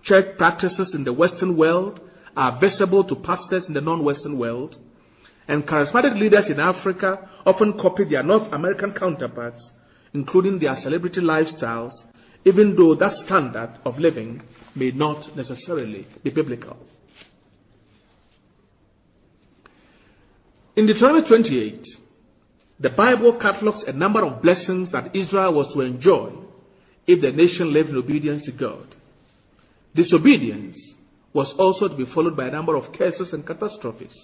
church 0.02 0.36
practices 0.36 0.92
in 0.92 1.04
the 1.04 1.14
Western 1.14 1.56
world 1.56 2.02
are 2.36 2.58
visible 2.60 3.02
to 3.04 3.16
pastors 3.16 3.66
in 3.66 3.74
the 3.74 3.80
non 3.80 4.04
Western 4.04 4.38
world, 4.38 4.76
and 5.48 5.66
charismatic 5.66 6.18
leaders 6.18 6.48
in 6.48 6.60
Africa 6.60 7.28
often 7.46 7.78
copy 7.78 8.04
their 8.04 8.22
North 8.22 8.52
American 8.52 8.92
counterparts, 8.92 9.70
including 10.12 10.58
their 10.58 10.76
celebrity 10.76 11.20
lifestyles, 11.20 11.94
even 12.44 12.76
though 12.76 12.94
that 12.94 13.14
standard 13.24 13.78
of 13.84 13.98
living 13.98 14.42
may 14.74 14.90
not 14.90 15.34
necessarily 15.36 16.06
be 16.22 16.30
biblical. 16.30 16.76
In 20.76 20.86
Deuteronomy 20.86 21.26
28, 21.26 21.86
the 22.80 22.90
Bible 22.90 23.38
catalogs 23.38 23.82
a 23.84 23.92
number 23.92 24.22
of 24.24 24.42
blessings 24.42 24.90
that 24.90 25.16
Israel 25.16 25.54
was 25.54 25.72
to 25.72 25.80
enjoy 25.80 26.32
if 27.06 27.22
the 27.22 27.32
nation 27.32 27.72
lived 27.72 27.90
in 27.90 27.96
obedience 27.96 28.44
to 28.44 28.52
God. 28.52 28.94
Disobedience 29.94 30.76
was 31.36 31.52
also 31.58 31.86
to 31.86 31.94
be 31.94 32.06
followed 32.06 32.34
by 32.34 32.46
a 32.46 32.50
number 32.50 32.74
of 32.76 32.90
curses 32.94 33.34
and 33.34 33.46
catastrophes. 33.46 34.16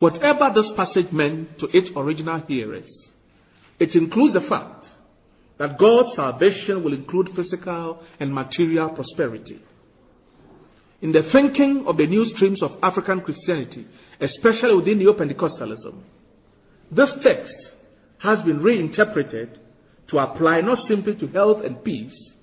Whatever 0.00 0.52
this 0.54 0.70
passage 0.72 1.10
meant 1.12 1.58
to 1.60 1.66
its 1.74 1.90
original 1.96 2.40
hearers, 2.46 2.90
it 3.80 3.96
includes 3.96 4.34
the 4.34 4.42
fact 4.42 4.84
that 5.56 5.78
God's 5.78 6.14
salvation 6.14 6.84
will 6.84 6.92
include 6.92 7.34
physical 7.34 8.02
and 8.20 8.34
material 8.34 8.90
prosperity. 8.90 9.62
In 11.00 11.10
the 11.10 11.22
thinking 11.22 11.86
of 11.86 11.96
the 11.96 12.06
new 12.06 12.26
streams 12.26 12.62
of 12.62 12.76
African 12.82 13.22
Christianity, 13.22 13.86
especially 14.20 14.76
within 14.76 14.98
Neo 14.98 15.14
Pentecostalism, 15.14 16.02
this 16.90 17.14
text 17.22 17.56
has 18.18 18.42
been 18.42 18.60
reinterpreted 18.60 19.58
to 20.08 20.18
apply 20.18 20.60
not 20.60 20.80
simply 20.80 21.14
to 21.14 21.26
health 21.28 21.64
and 21.64 21.82
peace, 21.82 22.34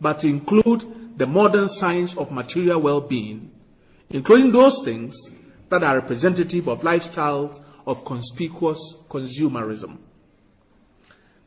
but 0.00 0.20
to 0.20 0.28
include 0.28 1.05
the 1.16 1.26
modern 1.26 1.68
science 1.68 2.14
of 2.16 2.30
material 2.30 2.80
well 2.80 3.00
being, 3.00 3.50
including 4.10 4.52
those 4.52 4.80
things 4.84 5.14
that 5.70 5.82
are 5.82 5.96
representative 5.96 6.68
of 6.68 6.80
lifestyles 6.80 7.60
of 7.86 8.04
conspicuous 8.04 8.78
consumerism. 9.10 9.98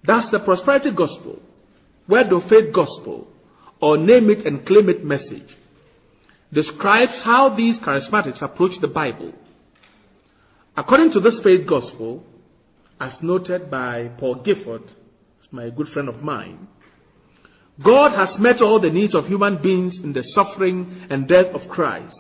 That's 0.03 0.29
the 0.29 0.39
prosperity 0.39 0.91
gospel, 0.91 1.41
word 2.07 2.31
of 2.31 2.47
faith 2.49 2.73
gospel, 2.73 3.27
or 3.81 3.97
name 3.97 4.29
it 4.29 4.45
and 4.45 4.65
claim 4.65 4.89
it 4.89 5.03
message, 5.03 5.55
describes 6.51 7.19
how 7.19 7.49
these 7.49 7.77
charismatics 7.79 8.41
approach 8.41 8.79
the 8.79 8.87
Bible. 8.87 9.33
According 10.75 11.11
to 11.13 11.19
this 11.19 11.39
faith 11.41 11.67
gospel, 11.67 12.23
as 12.99 13.21
noted 13.21 13.69
by 13.69 14.09
Paul 14.17 14.35
Gifford, 14.35 14.83
my 15.51 15.69
good 15.69 15.87
friend 15.89 16.09
of 16.09 16.21
mine, 16.21 16.67
God 17.81 18.11
has 18.13 18.37
met 18.39 18.61
all 18.61 18.79
the 18.79 18.89
needs 18.89 19.15
of 19.15 19.27
human 19.27 19.61
beings 19.61 19.97
in 19.99 20.11
the 20.11 20.21
suffering 20.21 21.07
and 21.09 21.27
death 21.27 21.47
of 21.53 21.69
Christ. 21.69 22.19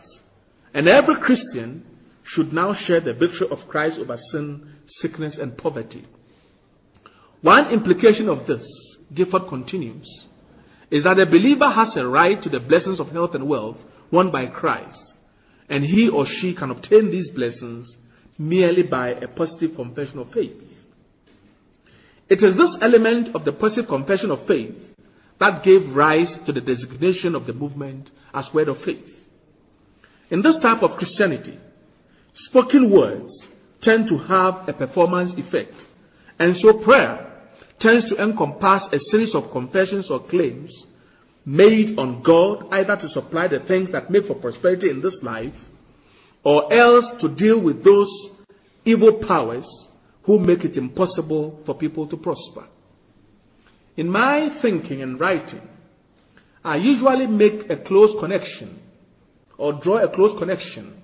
And 0.73 0.87
every 0.87 1.15
Christian 1.15 1.85
should 2.23 2.53
now 2.53 2.73
share 2.73 3.01
the 3.01 3.13
victory 3.13 3.47
of 3.49 3.67
Christ 3.67 3.99
over 3.99 4.17
sin, 4.31 4.75
sickness, 4.85 5.37
and 5.37 5.57
poverty. 5.57 6.05
One 7.41 7.71
implication 7.71 8.29
of 8.29 8.45
this, 8.45 8.65
Gifford 9.13 9.47
continues, 9.47 10.07
is 10.91 11.03
that 11.03 11.19
a 11.19 11.25
believer 11.25 11.69
has 11.69 11.95
a 11.97 12.07
right 12.07 12.41
to 12.41 12.49
the 12.49 12.59
blessings 12.59 12.99
of 12.99 13.09
health 13.09 13.35
and 13.35 13.47
wealth 13.47 13.77
won 14.11 14.31
by 14.31 14.45
Christ, 14.47 15.13
and 15.69 15.83
he 15.83 16.07
or 16.07 16.25
she 16.25 16.53
can 16.53 16.71
obtain 16.71 17.11
these 17.11 17.29
blessings 17.31 17.95
merely 18.37 18.83
by 18.83 19.09
a 19.09 19.27
positive 19.27 19.75
confession 19.75 20.19
of 20.19 20.31
faith. 20.31 20.55
It 22.29 22.43
is 22.43 22.55
this 22.55 22.75
element 22.81 23.35
of 23.35 23.43
the 23.43 23.51
positive 23.51 23.87
confession 23.87 24.31
of 24.31 24.45
faith 24.45 24.75
that 25.39 25.63
gave 25.63 25.95
rise 25.95 26.37
to 26.45 26.51
the 26.51 26.61
designation 26.61 27.35
of 27.35 27.45
the 27.45 27.53
movement 27.53 28.11
as 28.33 28.53
word 28.53 28.67
of 28.67 28.81
faith. 28.83 29.05
In 30.29 30.41
this 30.41 30.57
type 30.57 30.83
of 30.83 30.97
Christianity, 30.97 31.57
spoken 32.33 32.91
words 32.91 33.33
tend 33.81 34.09
to 34.09 34.17
have 34.17 34.67
a 34.67 34.73
performance 34.73 35.33
effect, 35.37 35.73
and 36.37 36.55
so 36.57 36.73
prayer 36.73 37.25
tends 37.79 38.09
to 38.09 38.21
encompass 38.21 38.83
a 38.91 38.99
series 39.11 39.33
of 39.33 39.51
confessions 39.51 40.09
or 40.09 40.25
claims 40.27 40.71
made 41.45 41.97
on 41.97 42.21
God 42.21 42.67
either 42.71 42.97
to 42.97 43.09
supply 43.09 43.47
the 43.47 43.61
things 43.61 43.91
that 43.91 44.11
make 44.11 44.27
for 44.27 44.35
prosperity 44.35 44.89
in 44.89 45.01
this 45.01 45.17
life 45.23 45.55
or 46.43 46.71
else 46.71 47.05
to 47.21 47.29
deal 47.29 47.59
with 47.61 47.83
those 47.83 48.09
evil 48.85 49.13
powers 49.25 49.65
who 50.23 50.37
make 50.37 50.63
it 50.63 50.77
impossible 50.77 51.61
for 51.65 51.75
people 51.75 52.07
to 52.07 52.17
prosper. 52.17 52.67
In 53.99 54.09
my 54.09 54.47
thinking 54.61 55.01
and 55.01 55.19
writing, 55.19 55.67
I 56.63 56.77
usually 56.77 57.27
make 57.27 57.69
a 57.69 57.75
close 57.75 58.17
connection 58.17 58.81
or 59.57 59.73
draw 59.73 59.97
a 59.97 60.07
close 60.07 60.39
connection 60.39 61.03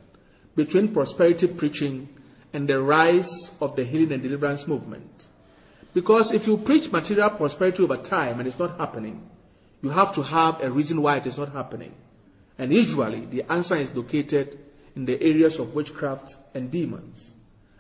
between 0.56 0.94
prosperity 0.94 1.48
preaching 1.48 2.08
and 2.54 2.70
the 2.70 2.80
rise 2.80 3.30
of 3.60 3.76
the 3.76 3.84
healing 3.84 4.14
and 4.14 4.24
deliverance 4.24 4.66
movement. 4.66 5.12
Because 5.94 6.32
if 6.32 6.48
you 6.48 6.56
preach 6.60 6.90
material 6.90 7.32
prosperity 7.32 7.84
over 7.84 7.98
time 7.98 8.40
and 8.40 8.48
it's 8.48 8.58
not 8.58 8.80
happening, 8.80 9.30
you 9.82 9.90
have 9.90 10.16
to 10.16 10.24
have 10.24 10.62
a 10.62 10.72
reason 10.72 11.02
why 11.02 11.18
it 11.18 11.28
is 11.28 11.36
not 11.36 11.52
happening. 11.52 11.94
And 12.58 12.72
usually 12.72 13.26
the 13.26 13.44
answer 13.52 13.76
is 13.76 13.90
located 13.94 14.58
in 14.96 15.04
the 15.04 15.22
areas 15.22 15.60
of 15.60 15.74
witchcraft 15.74 16.34
and 16.54 16.72
demons. 16.72 17.18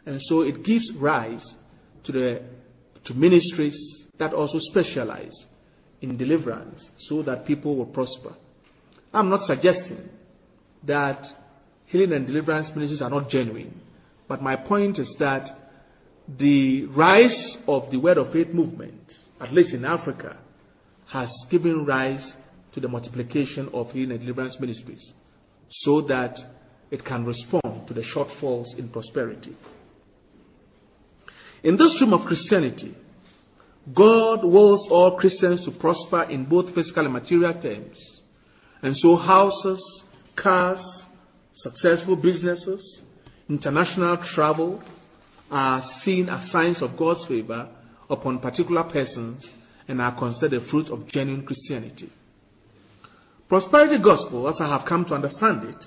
And 0.05 0.21
so 0.23 0.41
it 0.41 0.63
gives 0.63 0.91
rise 0.91 1.55
to 2.03 2.11
the 2.11 2.41
to 3.05 3.13
ministries 3.13 4.04
that 4.19 4.33
also 4.33 4.59
specialize 4.59 5.45
in 6.01 6.17
deliverance 6.17 6.89
so 7.07 7.21
that 7.23 7.45
people 7.45 7.75
will 7.75 7.85
prosper. 7.85 8.35
I'm 9.13 9.29
not 9.29 9.45
suggesting 9.45 10.09
that 10.83 11.25
healing 11.85 12.13
and 12.13 12.27
deliverance 12.27 12.69
ministries 12.75 13.01
are 13.01 13.09
not 13.09 13.29
genuine, 13.29 13.81
but 14.27 14.41
my 14.41 14.55
point 14.55 14.99
is 14.99 15.13
that 15.19 15.49
the 16.27 16.85
rise 16.87 17.57
of 17.67 17.91
the 17.91 17.97
Word 17.97 18.17
of 18.17 18.33
Faith 18.33 18.49
movement, 18.49 19.13
at 19.39 19.53
least 19.53 19.73
in 19.73 19.85
Africa, 19.85 20.37
has 21.07 21.31
given 21.49 21.85
rise 21.85 22.35
to 22.73 22.79
the 22.79 22.87
multiplication 22.87 23.69
of 23.73 23.91
healing 23.91 24.11
and 24.11 24.19
deliverance 24.21 24.59
ministries 24.59 25.13
so 25.69 26.01
that 26.01 26.39
it 26.91 27.03
can 27.03 27.25
respond 27.25 27.87
to 27.87 27.93
the 27.93 28.01
shortfalls 28.01 28.77
in 28.77 28.89
prosperity. 28.89 29.55
In 31.63 31.77
this 31.77 31.93
stream 31.93 32.13
of 32.13 32.25
Christianity, 32.25 32.95
God 33.93 34.43
wills 34.43 34.87
all 34.89 35.17
Christians 35.17 35.63
to 35.65 35.71
prosper 35.71 36.23
in 36.23 36.45
both 36.45 36.73
physical 36.73 37.05
and 37.05 37.13
material 37.13 37.53
terms. 37.53 37.97
And 38.81 38.97
so 38.97 39.15
houses, 39.15 40.03
cars, 40.35 40.81
successful 41.53 42.15
businesses, 42.15 43.01
international 43.47 44.17
travel 44.17 44.81
are 45.51 45.83
seen 46.01 46.29
as 46.29 46.49
signs 46.49 46.81
of 46.81 46.97
God's 46.97 47.25
favor 47.25 47.69
upon 48.09 48.39
particular 48.39 48.83
persons 48.83 49.45
and 49.87 50.01
are 50.01 50.17
considered 50.17 50.63
a 50.63 50.65
fruit 50.67 50.89
of 50.89 51.07
genuine 51.07 51.45
Christianity. 51.45 52.11
Prosperity 53.47 53.99
gospel, 53.99 54.49
as 54.49 54.59
I 54.59 54.67
have 54.67 54.85
come 54.85 55.05
to 55.05 55.13
understand 55.13 55.69
it, 55.69 55.85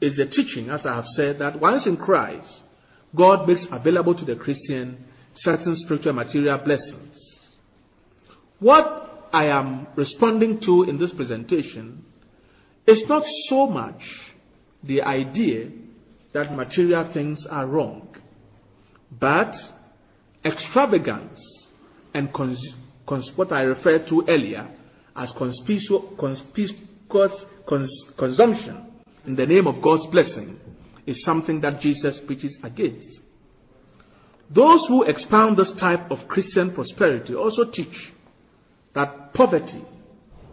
is 0.00 0.16
the 0.16 0.26
teaching, 0.26 0.70
as 0.70 0.86
I 0.86 0.94
have 0.94 1.06
said, 1.08 1.38
that 1.40 1.60
once 1.60 1.86
in 1.86 1.98
Christ, 1.98 2.62
God 3.14 3.46
makes 3.46 3.66
available 3.70 4.14
to 4.14 4.24
the 4.24 4.36
Christian 4.36 5.04
certain 5.34 5.76
spiritual 5.76 6.18
and 6.18 6.26
material 6.26 6.58
blessings. 6.58 7.07
What 8.60 9.28
I 9.32 9.46
am 9.46 9.86
responding 9.94 10.60
to 10.60 10.84
in 10.84 10.98
this 10.98 11.12
presentation 11.12 12.04
is 12.86 13.06
not 13.08 13.24
so 13.48 13.66
much 13.66 14.02
the 14.82 15.02
idea 15.02 15.70
that 16.32 16.54
material 16.56 17.12
things 17.12 17.46
are 17.46 17.66
wrong, 17.66 18.16
but 19.10 19.54
extravagance 20.44 21.40
and 22.14 22.32
cons- 22.32 22.74
cons- 23.06 23.32
what 23.36 23.52
I 23.52 23.62
referred 23.62 24.08
to 24.08 24.24
earlier 24.28 24.68
as 25.14 25.32
conspicuous, 25.32 26.02
conspicuous 26.18 27.44
cons- 27.66 28.04
consumption 28.16 28.86
in 29.26 29.36
the 29.36 29.46
name 29.46 29.66
of 29.66 29.82
God's 29.82 30.06
blessing 30.06 30.58
is 31.06 31.22
something 31.22 31.60
that 31.60 31.80
Jesus 31.80 32.18
preaches 32.20 32.56
against. 32.62 33.20
Those 34.50 34.86
who 34.86 35.04
expound 35.04 35.56
this 35.58 35.70
type 35.72 36.10
of 36.10 36.26
Christian 36.28 36.72
prosperity 36.72 37.34
also 37.34 37.64
teach 37.64 38.12
that 38.94 39.32
poverty 39.34 39.84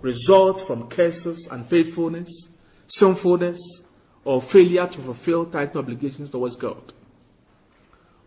results 0.01 0.61
from 0.63 0.89
curses, 0.89 1.47
unfaithfulness, 1.49 2.29
sinfulness, 2.87 3.59
or 4.23 4.41
failure 4.43 4.87
to 4.87 5.03
fulfill 5.03 5.45
tithe 5.45 5.75
obligations 5.75 6.29
towards 6.29 6.55
God. 6.57 6.93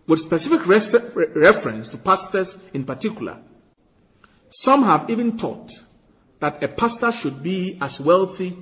With 0.07 0.21
specific 0.21 0.67
reference 0.67 1.89
to 1.91 1.99
pastors 1.99 2.49
in 2.73 2.85
particular, 2.85 3.39
some 4.51 4.85
have 4.85 5.11
even 5.11 5.37
taught 5.37 5.71
that 6.41 6.63
a 6.63 6.69
pastor 6.69 7.13
should 7.13 7.43
be 7.43 7.77
as 7.81 8.01
wealthy 8.01 8.57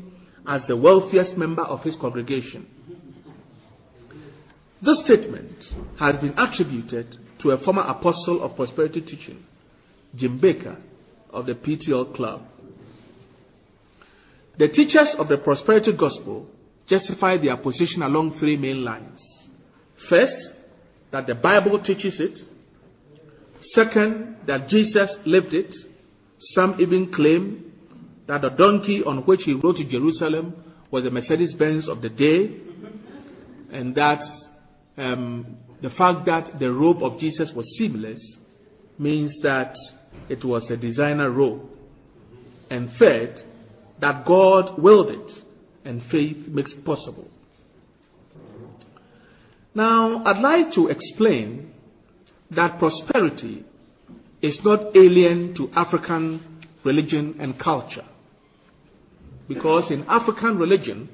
as 0.47 0.67
the 0.67 0.77
wealthiest 0.77 1.37
member 1.37 1.63
of 1.63 1.83
his 1.83 1.95
congregation. 1.97 2.67
This 4.83 4.99
statement 5.01 5.69
has 5.99 6.17
been 6.17 6.35
attributed 6.37 7.17
to 7.39 7.51
a 7.51 7.59
former 7.59 7.83
apostle 7.83 8.43
of 8.43 8.57
prosperity 8.57 9.01
teaching, 9.01 9.45
Jim 10.15 10.39
Bakker 10.41 10.77
of 11.37 11.47
the 11.47 11.55
PTL 11.55 12.15
Club. 12.17 12.43
The 14.59 14.69
teachers 14.69 15.15
of 15.19 15.29
the 15.29 15.37
prosperity 15.37 15.93
gospel 15.93 16.49
justify 16.87 17.37
their 17.37 17.59
position 17.59 18.03
along 18.03 18.39
three 18.39 18.57
main 18.57 18.83
lines. 18.83 19.21
First, 20.09 20.53
that 21.11 21.27
the 21.27 21.35
Bible 21.35 21.79
teaches 21.81 22.19
it. 22.19 22.41
Second, 23.75 24.37
that 24.47 24.69
Jesus 24.69 25.11
lived 25.27 25.53
it. 25.53 25.75
Some 26.39 26.81
even 26.81 27.13
claim 27.13 27.73
that 28.27 28.41
the 28.41 28.51
donkey 28.51 29.03
on 29.05 29.19
which 29.27 29.45
he 29.45 29.53
rode 29.53 29.77
to 29.77 29.85
Jerusalem 29.85 30.55
was 30.91 31.05
a 31.05 31.11
Mercedes 31.11 31.55
Benz 31.55 31.89
of 31.89 32.01
the 32.01 32.09
day, 32.09 32.61
and 33.73 33.95
that 33.95 34.23
um, 34.97 35.57
the 35.83 35.91
fact 35.91 36.27
that 36.27 36.59
the 36.59 36.73
robe 36.73 37.03
of 37.03 37.19
Jesus 37.21 37.53
was 37.53 37.67
seamless 37.77 38.21
means 38.99 39.39
that 39.43 39.77
it 40.29 40.45
was 40.45 40.71
a 40.71 40.77
designer 40.77 41.31
robe. 41.31 41.63
And 42.71 42.93
third, 42.95 43.43
that 44.01 44.25
God 44.25 44.79
willed 44.79 45.11
it 45.11 45.43
and 45.85 46.03
faith 46.07 46.49
makes 46.49 46.73
it 46.73 46.85
possible. 46.85 47.31
Now, 49.75 50.25
I'd 50.25 50.41
like 50.41 50.73
to 50.73 50.89
explain 50.89 51.73
that 52.51 52.79
prosperity 52.79 53.65
is 54.43 54.63
not 54.65 54.97
alien 54.97 55.55
to 55.55 55.71
African 55.75 56.65
religion 56.85 57.37
and 57.41 57.59
culture. 57.59 58.05
Because 59.49 59.91
in 59.91 60.05
African 60.09 60.59
religion, 60.59 61.09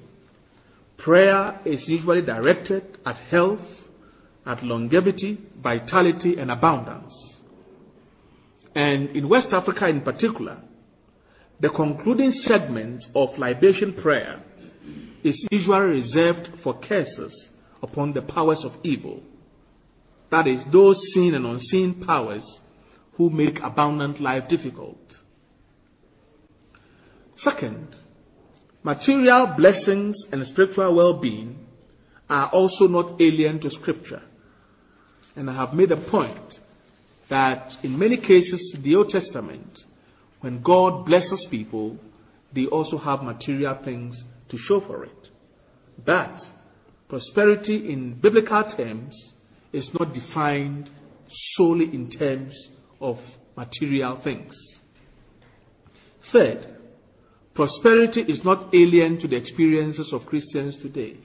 prayer 0.96 1.60
is 1.64 1.86
usually 1.88 2.22
directed 2.22 2.98
at 3.04 3.16
health, 3.16 3.60
at 4.46 4.62
longevity, 4.62 5.38
vitality, 5.62 6.38
and 6.38 6.50
abundance. 6.50 7.31
And 8.74 9.10
in 9.10 9.28
West 9.28 9.52
Africa 9.52 9.88
in 9.88 10.00
particular, 10.00 10.58
the 11.60 11.68
concluding 11.68 12.30
segment 12.30 13.04
of 13.14 13.36
libation 13.38 13.94
prayer 13.94 14.42
is 15.22 15.46
usually 15.50 15.80
reserved 15.80 16.50
for 16.62 16.78
curses 16.80 17.48
upon 17.82 18.12
the 18.12 18.22
powers 18.22 18.64
of 18.64 18.72
evil. 18.82 19.22
That 20.30 20.46
is, 20.46 20.62
those 20.72 20.98
seen 21.12 21.34
and 21.34 21.46
unseen 21.46 22.04
powers 22.04 22.44
who 23.14 23.30
make 23.30 23.60
abundant 23.60 24.20
life 24.20 24.48
difficult. 24.48 24.98
Second, 27.36 27.94
material 28.82 29.48
blessings 29.56 30.16
and 30.32 30.46
spiritual 30.46 30.94
well 30.94 31.20
being 31.20 31.66
are 32.30 32.48
also 32.48 32.86
not 32.88 33.20
alien 33.20 33.60
to 33.60 33.70
Scripture. 33.70 34.22
And 35.36 35.50
I 35.50 35.54
have 35.54 35.74
made 35.74 35.92
a 35.92 35.96
point 35.96 36.60
that 37.32 37.78
in 37.82 37.98
many 37.98 38.18
cases 38.18 38.76
the 38.78 38.94
Old 38.94 39.08
Testament, 39.08 39.86
when 40.40 40.60
God 40.60 41.06
blesses 41.06 41.46
people, 41.50 41.96
they 42.54 42.66
also 42.66 42.98
have 42.98 43.22
material 43.22 43.78
things 43.82 44.22
to 44.50 44.58
show 44.58 44.80
for 44.82 45.04
it. 45.06 45.30
But 46.04 46.38
prosperity 47.08 47.90
in 47.90 48.20
biblical 48.20 48.64
terms 48.64 49.32
is 49.72 49.88
not 49.98 50.12
defined 50.12 50.90
solely 51.56 51.86
in 51.86 52.10
terms 52.10 52.54
of 53.00 53.18
material 53.56 54.20
things. 54.22 54.54
Third, 56.32 56.66
prosperity 57.54 58.20
is 58.28 58.44
not 58.44 58.74
alien 58.74 59.18
to 59.20 59.28
the 59.28 59.36
experiences 59.36 60.12
of 60.12 60.26
Christians 60.26 60.76
today. 60.82 61.16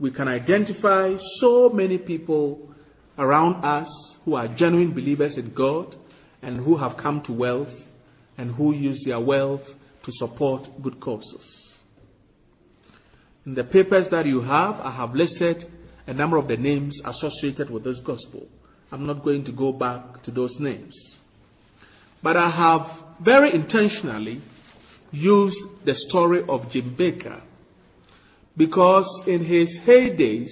We 0.00 0.10
can 0.10 0.26
identify 0.26 1.14
so 1.38 1.68
many 1.68 1.98
people 1.98 2.74
around 3.16 3.64
us 3.64 4.09
who 4.24 4.34
are 4.34 4.48
genuine 4.48 4.92
believers 4.92 5.36
in 5.36 5.52
God 5.54 5.96
and 6.42 6.58
who 6.58 6.76
have 6.76 6.96
come 6.96 7.22
to 7.22 7.32
wealth 7.32 7.72
and 8.36 8.54
who 8.54 8.74
use 8.74 9.02
their 9.04 9.20
wealth 9.20 9.62
to 10.02 10.12
support 10.12 10.68
good 10.82 11.00
causes. 11.00 11.76
In 13.46 13.54
the 13.54 13.64
papers 13.64 14.08
that 14.10 14.26
you 14.26 14.40
have, 14.42 14.80
I 14.80 14.90
have 14.90 15.14
listed 15.14 15.70
a 16.06 16.12
number 16.12 16.36
of 16.36 16.48
the 16.48 16.56
names 16.56 17.00
associated 17.04 17.70
with 17.70 17.84
this 17.84 17.98
gospel. 18.00 18.46
I'm 18.92 19.06
not 19.06 19.24
going 19.24 19.44
to 19.44 19.52
go 19.52 19.72
back 19.72 20.22
to 20.24 20.30
those 20.30 20.58
names. 20.58 20.94
But 22.22 22.36
I 22.36 22.50
have 22.50 22.90
very 23.20 23.54
intentionally 23.54 24.42
used 25.12 25.58
the 25.84 25.94
story 25.94 26.42
of 26.48 26.70
Jim 26.70 26.96
Bakker 26.96 27.40
because 28.56 29.22
in 29.26 29.44
his 29.44 29.78
heydays 29.80 30.50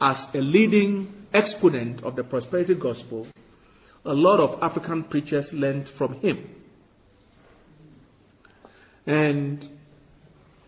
as 0.00 0.18
a 0.34 0.38
leading 0.38 1.25
exponent 1.36 2.02
of 2.02 2.16
the 2.16 2.24
prosperity 2.24 2.74
gospel, 2.74 3.26
a 4.04 4.14
lot 4.14 4.40
of 4.40 4.62
African 4.62 5.04
preachers 5.04 5.52
learned 5.52 5.90
from 5.98 6.14
him. 6.20 6.48
And 9.06 9.68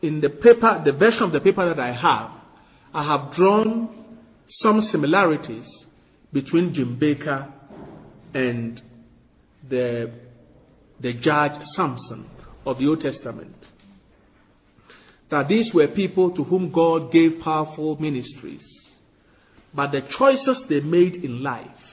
in 0.03 0.21
the 0.21 0.31
paper, 0.31 0.83
the 0.85 0.93
version 0.93 1.25
of 1.25 1.33
the 1.33 1.41
paper 1.41 1.67
that 1.69 1.81
I 1.81 1.93
have, 1.93 2.31
I 2.93 3.05
have 3.05 3.35
drawn 3.35 4.07
some 4.47 4.81
similarities 4.81 5.69
between 6.33 6.73
Jim 6.73 6.99
Bakker 6.99 7.53
and 8.35 8.81
the, 9.69 10.13
the 11.01 11.15
judge 11.15 11.63
Samson 11.75 12.29
of 12.65 12.79
the 12.79 12.87
Old 12.87 13.01
Testament. 13.01 13.55
That 15.31 15.49
these 15.49 15.75
were 15.75 15.89
people 15.89 16.31
to 16.35 16.45
whom 16.45 16.71
God 16.71 17.13
gave 17.13 17.41
powerful 17.41 18.01
ministries, 18.01 18.65
but 19.79 19.93
the 19.93 20.01
choices 20.01 20.61
they 20.69 20.81
made 20.81 21.15
in 21.15 21.41
life 21.41 21.85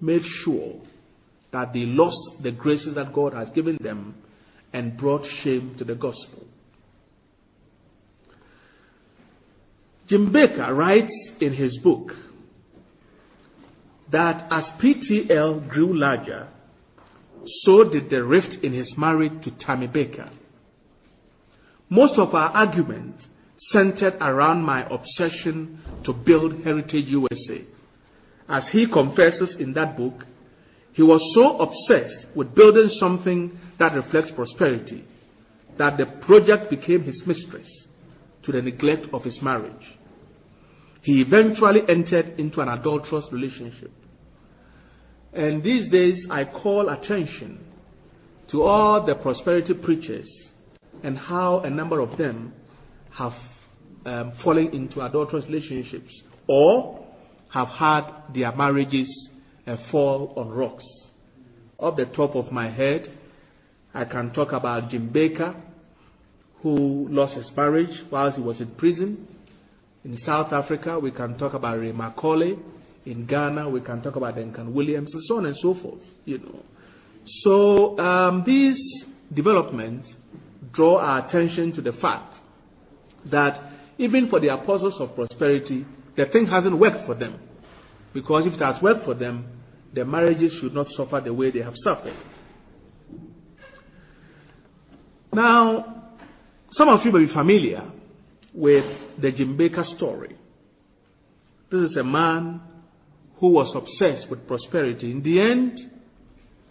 made 0.00 0.24
sure 0.24 0.80
that 1.52 1.72
they 1.72 1.84
lost 1.84 2.42
the 2.42 2.50
graces 2.50 2.96
that 2.96 3.12
God 3.12 3.32
has 3.32 3.50
given 3.50 3.78
them 3.80 4.16
and 4.72 4.96
brought 4.96 5.24
shame 5.24 5.76
to 5.78 5.84
the 5.84 5.94
gospel. 5.94 6.44
Jim 10.08 10.32
Bakker 10.32 10.76
writes 10.76 11.14
in 11.40 11.52
his 11.52 11.78
book 11.78 12.12
that 14.10 14.48
as 14.50 14.64
PTL 14.80 15.68
grew 15.68 15.96
larger, 15.96 16.48
so 17.62 17.84
did 17.84 18.10
the 18.10 18.24
rift 18.24 18.64
in 18.64 18.72
his 18.72 18.92
marriage 18.98 19.44
to 19.44 19.52
Tammy 19.52 19.86
Bakker. 19.86 20.28
Most 21.88 22.18
of 22.18 22.34
our 22.34 22.48
argument 22.48 23.14
centered 23.70 24.16
around 24.20 24.62
my 24.62 24.86
obsession 24.90 25.80
to 26.04 26.12
build 26.12 26.62
Heritage 26.64 27.08
USA. 27.08 27.64
As 28.48 28.68
he 28.68 28.86
confesses 28.86 29.56
in 29.56 29.72
that 29.74 29.96
book, 29.96 30.26
he 30.92 31.02
was 31.02 31.22
so 31.34 31.58
obsessed 31.58 32.26
with 32.34 32.54
building 32.54 32.88
something 32.88 33.58
that 33.78 33.94
reflects 33.94 34.30
prosperity 34.30 35.04
that 35.78 35.96
the 35.96 36.06
project 36.06 36.70
became 36.70 37.02
his 37.02 37.26
mistress 37.26 37.68
to 38.42 38.52
the 38.52 38.60
neglect 38.60 39.06
of 39.12 39.24
his 39.24 39.40
marriage. 39.40 39.96
He 41.00 41.20
eventually 41.20 41.80
entered 41.88 42.38
into 42.38 42.60
an 42.60 42.68
adulterous 42.68 43.26
relationship. 43.32 43.90
And 45.32 45.62
these 45.62 45.88
days, 45.88 46.26
I 46.30 46.44
call 46.44 46.90
attention 46.90 47.64
to 48.48 48.62
all 48.62 49.04
the 49.04 49.14
prosperity 49.14 49.74
preachers 49.74 50.28
and 51.02 51.16
how 51.16 51.60
a 51.60 51.70
number 51.70 52.00
of 52.00 52.18
them 52.18 52.52
have 53.12 53.34
um, 54.04 54.32
fallen 54.42 54.68
into 54.68 55.00
adulterous 55.00 55.44
relationships 55.46 56.12
or 56.46 57.06
have 57.50 57.68
had 57.68 58.10
their 58.34 58.52
marriages 58.52 59.30
uh, 59.66 59.76
fall 59.90 60.32
on 60.36 60.48
rocks. 60.48 60.84
Off 61.78 61.96
the 61.96 62.06
top 62.06 62.34
of 62.34 62.50
my 62.50 62.70
head, 62.70 63.10
I 63.94 64.04
can 64.04 64.32
talk 64.32 64.52
about 64.52 64.90
Jim 64.90 65.10
Bakker, 65.12 65.54
who 66.62 67.08
lost 67.08 67.34
his 67.34 67.50
marriage 67.56 68.02
whilst 68.10 68.36
he 68.38 68.42
was 68.42 68.60
in 68.60 68.70
prison. 68.76 69.26
In 70.04 70.16
South 70.18 70.52
Africa, 70.52 70.98
we 70.98 71.10
can 71.10 71.36
talk 71.36 71.54
about 71.54 71.78
Ray 71.78 71.92
McCauley. 71.92 72.58
In 73.04 73.26
Ghana, 73.26 73.68
we 73.68 73.80
can 73.80 74.00
talk 74.00 74.16
about 74.16 74.36
Duncan 74.36 74.72
Williams, 74.72 75.12
and 75.12 75.22
so 75.24 75.38
on 75.38 75.46
and 75.46 75.56
so 75.56 75.74
forth. 75.74 76.00
You 76.24 76.38
know, 76.38 76.62
so 77.26 77.98
um, 77.98 78.44
these 78.46 78.78
developments 79.32 80.12
draw 80.72 80.98
our 80.98 81.26
attention 81.26 81.72
to 81.72 81.82
the 81.82 81.92
fact 81.92 82.36
that 83.26 83.71
even 83.98 84.28
for 84.28 84.40
the 84.40 84.48
apostles 84.48 85.00
of 85.00 85.14
prosperity, 85.14 85.84
the 86.16 86.26
thing 86.26 86.46
hasn't 86.46 86.78
worked 86.78 87.06
for 87.06 87.14
them. 87.14 87.38
Because 88.12 88.46
if 88.46 88.54
it 88.54 88.60
has 88.60 88.80
worked 88.82 89.04
for 89.04 89.14
them, 89.14 89.46
their 89.92 90.04
marriages 90.04 90.52
should 90.60 90.74
not 90.74 90.88
suffer 90.90 91.20
the 91.20 91.32
way 91.32 91.50
they 91.50 91.60
have 91.60 91.74
suffered. 91.76 92.16
Now, 95.32 96.10
some 96.72 96.88
of 96.88 97.04
you 97.04 97.12
may 97.12 97.20
be 97.20 97.32
familiar 97.32 97.90
with 98.52 98.84
the 99.20 99.32
Jim 99.32 99.56
Bakker 99.56 99.84
story. 99.96 100.36
This 101.70 101.90
is 101.90 101.96
a 101.96 102.04
man 102.04 102.60
who 103.36 103.48
was 103.48 103.74
obsessed 103.74 104.28
with 104.30 104.46
prosperity. 104.46 105.10
In 105.10 105.22
the 105.22 105.40
end, 105.40 105.80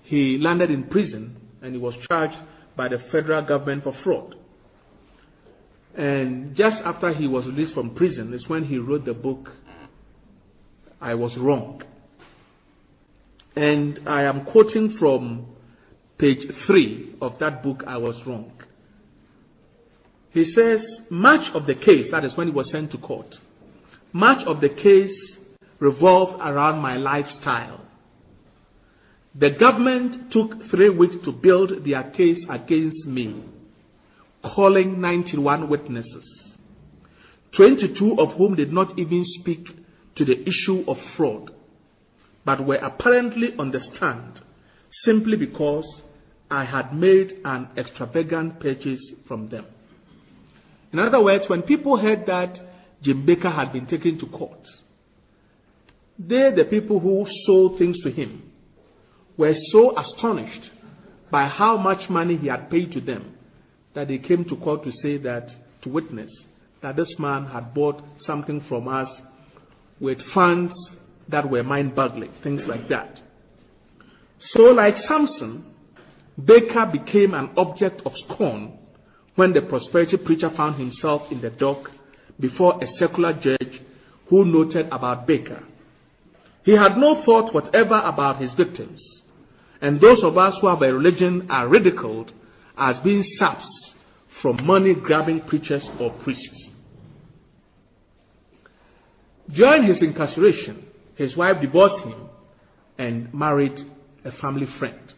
he 0.03 0.38
landed 0.38 0.69
in 0.69 0.84
prison 0.84 1.38
and 1.62 1.73
he 1.73 1.79
was 1.79 1.95
charged 2.07 2.38
by 2.75 2.88
the 2.88 2.99
federal 3.12 3.43
government 3.43 3.84
for 3.84 3.93
fraud. 4.03 4.36
And 5.95 6.56
just 6.56 6.77
after 6.84 7.13
he 7.13 7.27
was 7.27 7.45
released 7.45 7.73
from 7.73 7.95
prison 7.95 8.34
is 8.34 8.47
when 8.47 8.63
he 8.63 8.77
wrote 8.77 9.06
the 9.06 9.13
book, 9.13 9.51
I 10.99 11.15
Was 11.15 11.36
Wrong. 11.38 11.82
And 13.56 14.08
I 14.08 14.23
am 14.23 14.45
quoting 14.45 14.97
from 14.97 15.47
page 16.17 16.47
3 16.65 17.15
of 17.21 17.39
that 17.39 17.63
book, 17.63 17.84
I 17.86 17.97
Was 17.97 18.25
Wrong. 18.25 18.51
He 20.30 20.45
says, 20.45 20.86
much 21.10 21.51
of 21.51 21.65
the 21.65 21.75
case, 21.75 22.10
that 22.12 22.23
is 22.23 22.38
when 22.38 22.47
he 22.47 22.54
was 22.54 22.69
sent 22.69 22.91
to 22.91 22.97
court, 22.97 23.38
much 24.13 24.45
of 24.45 24.62
the 24.62 24.69
case 24.69 25.38
revolved 25.80 26.39
around 26.41 26.80
my 26.80 26.95
lifestyle. 26.95 27.82
The 29.36 29.49
government 29.49 30.32
took 30.32 30.69
three 30.69 30.89
weeks 30.89 31.17
to 31.25 31.32
build 31.34 31.84
their 31.84 32.04
case 32.12 32.45
against 32.49 33.06
me, 33.06 33.43
calling 34.43 34.99
91 34.99 35.69
witnesses, 35.69 36.56
22 37.56 38.19
of 38.19 38.34
whom 38.34 38.56
did 38.56 38.71
not 38.71 38.97
even 38.97 39.23
speak 39.23 39.67
to 40.15 40.25
the 40.25 40.47
issue 40.47 40.84
of 40.88 40.97
fraud, 41.15 41.51
but 42.43 42.65
were 42.65 42.75
apparently 42.75 43.56
on 43.58 43.71
the 43.71 43.80
stand 43.80 44.41
simply 44.89 45.38
because 45.38 46.04
I 46.49 46.65
had 46.65 46.93
made 46.93 47.39
an 47.45 47.69
extravagant 47.77 48.60
purchase 48.60 49.01
from 49.27 49.49
them. 49.49 49.65
In 50.91 50.99
other 50.99 51.21
words, 51.23 51.47
when 51.47 51.62
people 51.62 51.97
heard 51.97 52.25
that 52.25 52.60
Jim 53.01 53.25
Bakker 53.25 53.54
had 53.54 53.71
been 53.71 53.86
taken 53.86 54.19
to 54.19 54.25
court, 54.27 54.67
they, 56.19 56.51
the 56.51 56.65
people 56.65 56.99
who 56.99 57.25
sold 57.45 57.77
things 57.77 57.99
to 58.01 58.12
him, 58.12 58.51
were 59.38 59.54
so 59.54 59.97
astonished 59.97 60.69
by 61.32 61.45
how 61.47 61.77
much 61.77 62.10
money 62.10 62.36
he 62.36 62.47
had 62.47 62.69
paid 62.69 62.91
to 62.91 62.99
them 62.99 63.38
that 63.93 64.08
they 64.08 64.17
came 64.17 64.45
to 64.45 64.56
court 64.56 64.84
to 64.84 64.91
say 64.91 65.17
that, 65.17 65.51
to 65.82 65.89
witness, 65.89 66.32
that 66.82 66.95
this 66.95 67.17
man 67.19 67.45
had 67.45 67.73
bought 67.73 68.01
something 68.17 68.62
from 68.62 68.88
us 68.88 69.10
with 69.99 70.21
funds 70.34 70.73
that 71.27 71.49
were 71.49 71.63
mind 71.63 71.95
boggling, 71.95 72.32
things 72.41 72.62
like 72.63 72.88
that. 72.89 73.21
So, 74.39 74.63
like 74.63 74.97
Samson, 74.97 75.65
Bakker 76.39 76.91
became 76.91 77.34
an 77.34 77.51
object 77.58 78.01
of 78.06 78.17
scorn 78.17 78.77
when 79.36 79.54
the 79.54 79.62
prosperity 79.62 80.17
preacher 80.17 80.49
found 80.49 80.75
himself 80.75 81.32
in 81.32 81.41
the 81.41 81.51
dock 81.51 81.91
before 82.39 82.82
a 82.82 82.88
secular 82.88 83.34
judge 83.34 83.82
who 84.27 84.45
noted 84.45 84.88
about 84.91 85.27
Bakker. 85.27 85.63
He 86.63 86.71
had 86.71 86.97
no 86.97 87.23
thought 87.23 87.54
whatever 87.54 87.99
about 88.04 88.41
his 88.41 88.54
victims, 88.54 89.01
and 89.82 89.99
those 89.99 90.23
of 90.23 90.38
us 90.38 90.58
who 90.60 90.67
have 90.67 90.82
a 90.82 90.93
religion 90.93 91.47
are 91.49 91.67
ridiculed 91.67 92.34
as 92.82 93.00
being 93.02 93.22
saps 93.22 93.94
from 94.41 94.65
money 94.65 94.96
grabbing 94.96 95.39
preachers 95.41 95.88
or 96.00 96.10
priests. 96.24 96.67
During 99.48 99.84
his 99.84 100.02
incarceration, 100.02 100.88
his 101.15 101.38
wife 101.38 101.62
divorced 101.62 102.04
him 102.04 102.28
and 102.98 103.32
married 103.36 103.80
a 104.26 104.32
family 104.32 104.65
friend. 104.80 105.13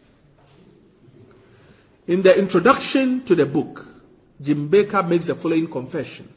In 2.06 2.22
the 2.22 2.38
introduction 2.38 3.24
to 3.28 3.34
the 3.34 3.46
book, 3.46 3.86
Jim 4.42 4.68
Bakker 4.68 5.08
makes 5.08 5.26
the 5.26 5.34
following 5.34 5.70
confession, 5.70 6.28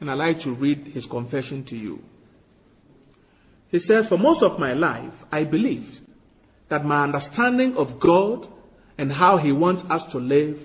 and 0.00 0.10
I'd 0.10 0.14
like 0.14 0.40
to 0.44 0.54
read 0.54 0.86
his 0.86 1.04
confession 1.04 1.62
to 1.66 1.76
you. 1.76 2.02
He 3.68 3.80
says, 3.80 4.06
For 4.06 4.16
most 4.16 4.42
of 4.42 4.58
my 4.58 4.72
life, 4.72 5.12
I 5.30 5.44
believed 5.44 6.00
that 6.70 6.86
my 6.86 7.02
understanding 7.04 7.76
of 7.76 8.00
God 8.00 8.48
and 9.00 9.10
how 9.10 9.38
He 9.38 9.50
wants 9.50 9.82
us 9.90 10.02
to 10.12 10.18
live 10.18 10.58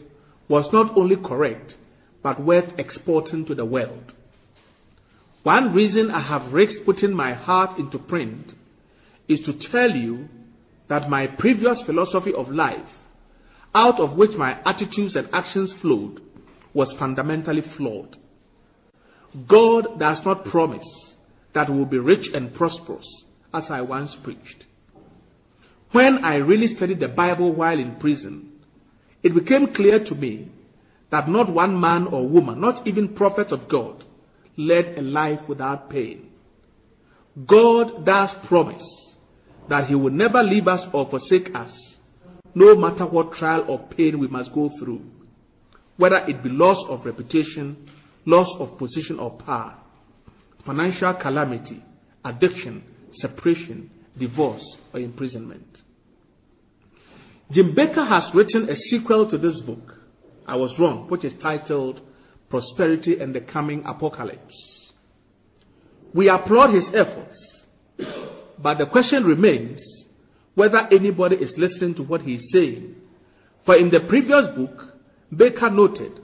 was 0.48 0.72
not 0.72 0.98
only 0.98 1.16
correct, 1.16 1.76
but 2.22 2.42
worth 2.42 2.78
exporting 2.78 3.46
to 3.46 3.56
the 3.56 3.66
world. 3.66 4.14
One 5.44 5.74
reason 5.74 6.10
I 6.10 6.22
have 6.22 6.54
risked 6.54 6.86
putting 6.86 7.14
my 7.14 7.34
heart 7.34 7.78
into 7.78 8.00
print 8.00 8.54
is 9.28 9.42
to 9.42 9.54
tell 9.54 9.92
you 9.92 10.28
that 10.88 11.10
my 11.10 11.28
previous 11.28 11.82
philosophy 11.84 12.34
of 12.34 12.50
life, 12.50 12.90
out 13.74 14.00
of 14.00 14.16
which 14.18 14.32
my 14.38 14.60
attitudes 14.66 15.16
and 15.16 15.30
actions 15.34 15.74
flowed, 15.82 16.22
was 16.74 16.94
fundamentally 16.94 17.62
flawed. 17.78 18.18
God 19.48 20.00
does 20.00 20.24
not 20.26 20.46
promise 20.46 21.14
that 21.54 21.70
we 21.70 21.78
will 21.78 21.86
be 21.86 22.00
rich 22.00 22.28
and 22.34 22.54
prosperous, 22.54 23.06
as 23.54 23.70
I 23.70 23.82
once 23.82 24.16
preached. 24.16 24.66
When 25.92 26.26
I 26.26 26.36
really 26.36 26.68
studied 26.76 27.00
the 27.00 27.08
Bible 27.08 27.54
while 27.54 27.80
in 27.80 27.96
prison, 27.96 28.52
it 29.26 29.34
became 29.34 29.74
clear 29.74 30.04
to 30.04 30.14
me 30.14 30.52
that 31.10 31.28
not 31.28 31.52
one 31.52 31.80
man 31.80 32.06
or 32.06 32.30
woman, 32.30 32.62
not 32.62 32.86
even 32.86 33.16
prophets 33.16 33.52
of 33.52 33.68
God, 33.68 34.06
led 34.56 35.00
a 35.00 35.02
life 35.02 35.40
without 35.48 35.90
pain. 35.90 36.30
God 37.48 38.06
does 38.06 38.32
promise 38.46 38.86
that 39.68 39.88
He 39.90 39.96
will 39.96 40.12
never 40.12 40.44
leave 40.44 40.68
us 40.68 40.88
or 40.94 41.10
forsake 41.10 41.56
us, 41.56 41.76
no 42.54 42.76
matter 42.76 43.08
what 43.08 43.34
trial 43.34 43.66
or 43.68 43.80
pain 43.88 44.20
we 44.20 44.28
must 44.28 44.54
go 44.54 44.70
through, 44.78 45.02
whether 45.98 46.18
it 46.18 46.44
be 46.44 46.50
loss 46.50 46.86
of 46.88 47.04
reputation, 47.04 47.90
loss 48.26 48.50
of 48.60 48.78
position 48.78 49.18
or 49.18 49.32
power, 49.32 49.76
financial 50.64 51.16
calamity, 51.16 51.84
addiction, 52.24 52.84
separation, 53.12 53.90
divorce, 54.16 54.64
or 54.94 55.00
imprisonment. 55.00 55.82
Jim 57.52 57.76
Bakker 57.76 58.08
has 58.08 58.34
written 58.34 58.70
a 58.70 58.76
sequel 58.76 59.30
to 59.30 59.38
this 59.38 59.62
book, 59.62 59.94
I 60.48 60.56
Was 60.56 60.78
Wrong, 60.80 61.08
which 61.10 61.24
is 61.24 61.34
titled 61.36 62.02
Prosperity 62.50 63.20
and 63.20 63.36
the 63.36 63.42
Coming 63.42 63.84
Apocalypse. 63.86 64.92
We 66.14 66.28
applaud 66.28 66.74
his 66.74 66.86
efforts, 66.94 67.38
but 68.58 68.80
the 68.80 68.88
question 68.88 69.26
remains 69.26 69.80
whether 70.56 70.88
anybody 70.92 71.36
is 71.36 71.56
listening 71.58 71.96
to 71.96 72.04
what 72.04 72.22
he 72.24 72.36
is 72.36 72.52
saying. 72.52 72.96
For 73.66 73.76
in 73.76 73.90
the 73.90 74.00
previous 74.02 74.48
book, 74.56 74.94
Bakker 75.32 75.74
noted 75.74 76.22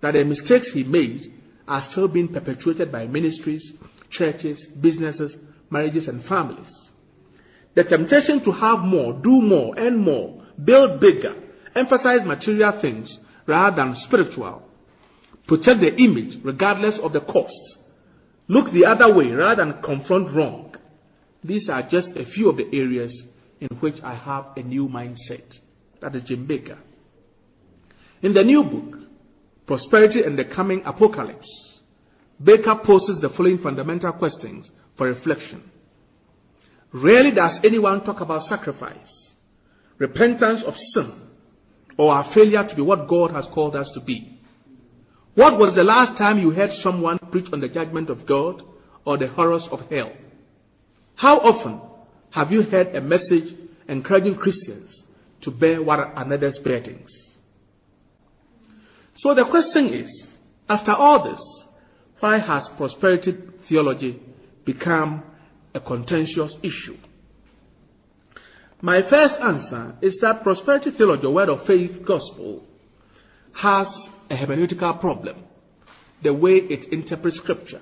that 0.00 0.12
the 0.12 0.24
mistakes 0.24 0.68
he 0.68 0.84
made 0.84 1.34
are 1.68 1.82
still 1.90 2.08
being 2.08 2.28
perpetuated 2.28 2.90
by 2.90 3.06
ministries, 3.06 3.72
churches, 4.10 4.64
businesses, 4.80 5.36
marriages, 5.70 6.08
and 6.08 6.24
families. 6.24 6.72
The 7.74 7.84
temptation 7.84 8.42
to 8.44 8.52
have 8.52 8.80
more, 8.80 9.14
do 9.14 9.40
more, 9.40 9.78
and 9.78 9.98
more, 9.98 10.41
build 10.62 11.00
bigger, 11.00 11.34
emphasize 11.74 12.24
material 12.24 12.80
things 12.80 13.18
rather 13.46 13.76
than 13.76 13.96
spiritual, 13.96 14.62
protect 15.46 15.80
the 15.80 15.94
image 15.96 16.38
regardless 16.42 16.98
of 16.98 17.12
the 17.12 17.20
cost, 17.20 17.78
look 18.48 18.72
the 18.72 18.84
other 18.84 19.12
way 19.14 19.26
rather 19.26 19.64
than 19.64 19.82
confront 19.82 20.34
wrong. 20.34 20.74
These 21.44 21.68
are 21.68 21.82
just 21.82 22.08
a 22.10 22.24
few 22.24 22.48
of 22.48 22.56
the 22.56 22.66
areas 22.72 23.12
in 23.60 23.68
which 23.78 24.00
I 24.02 24.14
have 24.14 24.46
a 24.56 24.62
new 24.62 24.88
mindset. 24.88 25.58
That 26.00 26.14
is 26.16 26.22
Jim 26.24 26.46
Bakker. 26.46 26.78
In 28.22 28.32
the 28.32 28.44
new 28.44 28.62
book, 28.64 28.98
Prosperity 29.66 30.22
and 30.22 30.38
the 30.38 30.44
Coming 30.44 30.82
Apocalypse, 30.84 31.48
Bakker 32.42 32.82
poses 32.84 33.20
the 33.20 33.30
following 33.30 33.58
fundamental 33.58 34.12
questions 34.12 34.68
for 34.96 35.06
reflection. 35.06 35.70
Rarely 36.92 37.30
does 37.30 37.58
anyone 37.64 38.04
talk 38.04 38.20
about 38.20 38.46
sacrifice, 38.46 39.21
repentance 39.98 40.62
of 40.62 40.76
sin, 40.76 41.12
or 41.96 42.12
our 42.12 42.32
failure 42.32 42.66
to 42.66 42.74
be 42.74 42.82
what 42.82 43.08
God 43.08 43.32
has 43.32 43.46
called 43.46 43.76
us 43.76 43.88
to 43.94 44.00
be. 44.00 44.40
What 45.34 45.58
was 45.58 45.74
the 45.74 45.84
last 45.84 46.18
time 46.18 46.38
you 46.38 46.50
heard 46.50 46.72
someone 46.82 47.18
preach 47.30 47.48
on 47.52 47.60
the 47.60 47.68
judgment 47.68 48.10
of 48.10 48.26
God 48.26 48.62
or 49.04 49.16
the 49.16 49.28
horrors 49.28 49.66
of 49.70 49.80
hell? 49.90 50.12
How 51.14 51.38
often 51.38 51.80
have 52.30 52.52
you 52.52 52.62
heard 52.62 52.94
a 52.94 53.00
message 53.00 53.54
encouraging 53.88 54.36
Christians 54.36 55.02
to 55.42 55.50
bear 55.50 55.82
one 55.82 56.00
another's 56.00 56.58
burdens? 56.58 57.10
So 59.16 59.34
the 59.34 59.44
question 59.44 59.92
is, 59.94 60.26
after 60.68 60.92
all 60.92 61.24
this, 61.30 61.40
why 62.20 62.38
has 62.38 62.68
prosperity 62.76 63.36
theology 63.68 64.20
become 64.64 65.22
a 65.74 65.80
contentious 65.80 66.56
issue? 66.62 66.96
My 68.84 69.02
first 69.08 69.34
answer 69.36 69.94
is 70.02 70.18
that 70.22 70.42
prosperity 70.42 70.90
theology, 70.90 71.28
word 71.28 71.48
of 71.48 71.64
faith 71.66 72.04
gospel, 72.04 72.64
has 73.54 73.86
a 74.28 74.36
hermeneutical 74.36 75.00
problem, 75.00 75.36
the 76.20 76.34
way 76.34 76.56
it 76.56 76.92
interprets 76.92 77.36
scripture. 77.36 77.80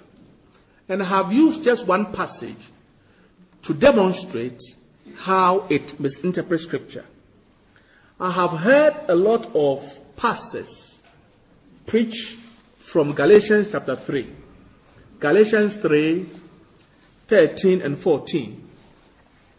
And 0.90 1.02
I 1.02 1.08
have 1.08 1.32
used 1.32 1.64
just 1.64 1.86
one 1.86 2.12
passage 2.12 2.58
to 3.64 3.72
demonstrate 3.72 4.60
how 5.16 5.66
it 5.70 5.98
misinterprets 5.98 6.64
scripture. 6.64 7.06
I 8.18 8.32
have 8.32 8.50
heard 8.60 8.92
a 9.08 9.14
lot 9.14 9.54
of 9.54 9.82
pastors 10.16 11.00
preach 11.86 12.36
from 12.92 13.14
Galatians 13.14 13.68
chapter 13.72 13.96
3. 14.04 14.36
Galatians 15.18 15.76
3 15.76 16.30
13 17.28 17.80
and 17.80 18.02
14. 18.02 18.68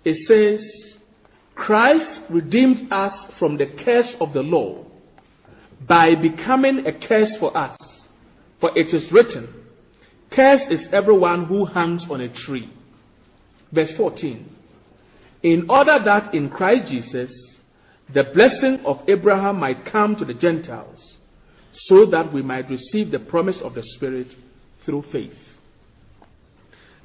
It 0.03 0.27
says, 0.27 0.90
Christ 1.61 2.21
redeemed 2.27 2.91
us 2.91 3.27
from 3.37 3.57
the 3.57 3.67
curse 3.67 4.15
of 4.19 4.33
the 4.33 4.41
law 4.41 4.83
by 5.87 6.15
becoming 6.15 6.87
a 6.87 6.91
curse 6.91 7.37
for 7.37 7.55
us. 7.55 7.77
For 8.59 8.75
it 8.75 8.91
is 8.91 9.11
written, 9.11 9.47
Cursed 10.31 10.71
is 10.71 10.87
everyone 10.91 11.45
who 11.45 11.65
hangs 11.65 12.09
on 12.09 12.19
a 12.19 12.29
tree. 12.29 12.67
Verse 13.71 13.91
14. 13.93 14.55
In 15.43 15.69
order 15.69 15.99
that 16.03 16.33
in 16.33 16.49
Christ 16.49 16.89
Jesus 16.89 17.31
the 18.11 18.23
blessing 18.33 18.83
of 18.83 19.01
Abraham 19.07 19.59
might 19.59 19.85
come 19.85 20.15
to 20.15 20.25
the 20.25 20.33
Gentiles, 20.33 21.17
so 21.73 22.07
that 22.07 22.33
we 22.33 22.41
might 22.41 22.71
receive 22.71 23.11
the 23.11 23.19
promise 23.19 23.57
of 23.61 23.75
the 23.75 23.83
Spirit 23.83 24.35
through 24.83 25.03
faith. 25.11 25.37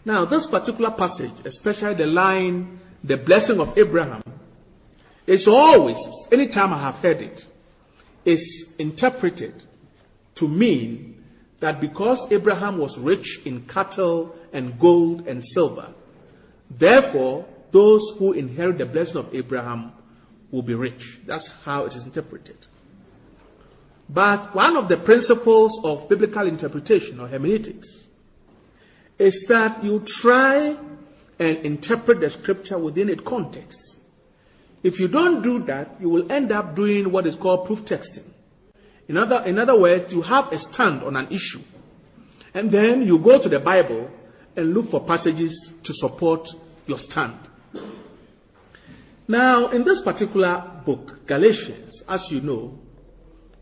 Now, 0.06 0.24
this 0.24 0.46
particular 0.46 0.92
passage, 0.92 1.32
especially 1.44 1.94
the 1.94 2.06
line, 2.06 2.80
the 3.04 3.18
blessing 3.18 3.60
of 3.60 3.76
Abraham, 3.76 4.22
is 5.26 5.48
always, 5.48 5.96
anytime 6.30 6.72
I 6.72 6.80
have 6.80 6.96
heard 6.96 7.20
it, 7.20 7.44
is 8.24 8.66
interpreted 8.78 9.64
to 10.36 10.48
mean 10.48 11.24
that 11.60 11.80
because 11.80 12.20
Abraham 12.30 12.78
was 12.78 12.96
rich 12.98 13.40
in 13.44 13.66
cattle 13.66 14.34
and 14.52 14.78
gold 14.78 15.26
and 15.26 15.42
silver, 15.44 15.94
therefore 16.70 17.46
those 17.72 18.02
who 18.18 18.32
inherit 18.32 18.78
the 18.78 18.86
blessing 18.86 19.16
of 19.16 19.34
Abraham 19.34 19.92
will 20.50 20.62
be 20.62 20.74
rich. 20.74 21.18
That's 21.26 21.48
how 21.64 21.86
it 21.86 21.94
is 21.94 22.02
interpreted. 22.02 22.56
But 24.08 24.54
one 24.54 24.76
of 24.76 24.88
the 24.88 24.98
principles 24.98 25.80
of 25.84 26.08
biblical 26.08 26.46
interpretation 26.46 27.18
or 27.18 27.26
hermeneutics 27.26 27.88
is 29.18 29.44
that 29.48 29.82
you 29.82 30.04
try 30.06 30.76
and 31.38 31.66
interpret 31.66 32.20
the 32.20 32.30
scripture 32.30 32.78
within 32.78 33.08
its 33.08 33.22
context. 33.26 33.78
If 34.82 34.98
you 34.98 35.08
don't 35.08 35.42
do 35.42 35.64
that, 35.66 36.00
you 36.00 36.08
will 36.08 36.30
end 36.30 36.52
up 36.52 36.76
doing 36.76 37.10
what 37.10 37.26
is 37.26 37.34
called 37.36 37.66
proof 37.66 37.80
texting. 37.80 38.24
In 39.08 39.16
other, 39.16 39.44
in 39.44 39.58
other 39.58 39.78
words, 39.78 40.12
you 40.12 40.22
have 40.22 40.52
a 40.52 40.58
stand 40.58 41.02
on 41.02 41.16
an 41.16 41.28
issue, 41.28 41.62
and 42.54 42.70
then 42.70 43.02
you 43.02 43.18
go 43.18 43.40
to 43.42 43.48
the 43.48 43.60
Bible 43.60 44.10
and 44.56 44.74
look 44.74 44.90
for 44.90 45.04
passages 45.04 45.72
to 45.84 45.94
support 45.94 46.48
your 46.86 46.98
stand. 46.98 47.48
Now, 49.28 49.70
in 49.70 49.84
this 49.84 50.02
particular 50.02 50.82
book, 50.84 51.26
Galatians, 51.26 52.00
as 52.08 52.30
you 52.30 52.40
know, 52.40 52.78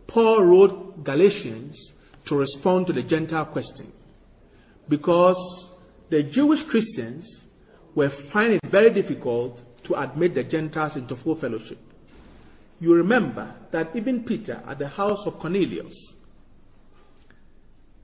Paul 0.07 0.45
wrote 0.45 1.05
Galatians 1.05 1.93
to 2.27 2.37
respond 2.37 2.87
to 2.87 2.93
the 2.93 3.03
Gentile 3.03 3.47
question 3.47 3.93
because 4.89 5.37
the 6.11 6.23
Jewish 6.23 6.63
Christians 6.65 7.45
were 7.95 8.11
finding 8.33 8.61
it 8.63 8.71
very 8.71 8.91
difficult 8.91 9.61
to 9.85 10.01
admit 10.01 10.35
the 10.35 10.45
Gentiles 10.45 10.97
into 10.97 11.17
full 11.17 11.37
fellowship. 11.37 11.79
You 12.81 12.95
remember 12.95 13.55
that 13.73 13.95
even 13.95 14.25
Peter 14.25 14.63
at 14.67 14.79
the 14.79 14.89
house 14.89 15.21
of 15.27 15.39
Cornelius 15.39 15.95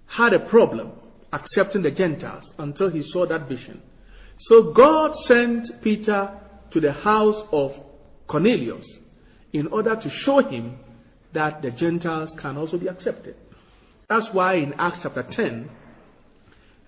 had 0.07 0.33
a 0.33 0.49
problem 0.49 0.93
accepting 1.33 1.83
the 1.83 1.91
Gentiles 1.91 2.45
until 2.59 2.91
he 2.91 3.03
saw 3.03 3.27
that 3.27 3.49
vision. 3.49 3.83
So 4.39 4.73
God 4.73 5.15
sent 5.27 5.83
Peter 5.83 6.31
to 6.71 6.81
the 6.81 6.93
house 6.93 7.47
of 7.53 7.73
Cornelius 8.27 8.87
in 9.53 9.67
order 9.69 9.97
to 9.97 10.11
show 10.11 10.39
him 10.39 10.79
that 11.33 11.63
the 11.63 11.71
Gentiles 11.71 12.35
can 12.41 12.57
also 12.57 12.79
be 12.79 12.89
accepted. 12.89 13.37
That's 14.09 14.29
why 14.33 14.55
in 14.55 14.75
Acts 14.75 15.01
chapter 15.03 15.23
10 15.23 15.71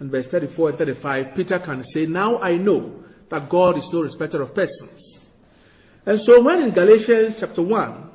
and 0.00 0.10
verse 0.10 0.26
34 0.26 0.70
and 0.70 0.78
35, 0.78 1.26
Peter 1.36 1.58
can 1.60 1.84
say, 1.84 2.06
Now 2.06 2.38
I 2.38 2.56
know 2.56 3.01
that 3.32 3.48
God 3.48 3.78
is 3.78 3.88
no 3.90 4.02
respecter 4.02 4.42
of 4.42 4.54
persons. 4.54 5.20
And 6.04 6.20
so 6.20 6.42
when 6.42 6.60
in 6.60 6.72
Galatians 6.72 7.36
chapter 7.40 7.62
1, 7.62 8.10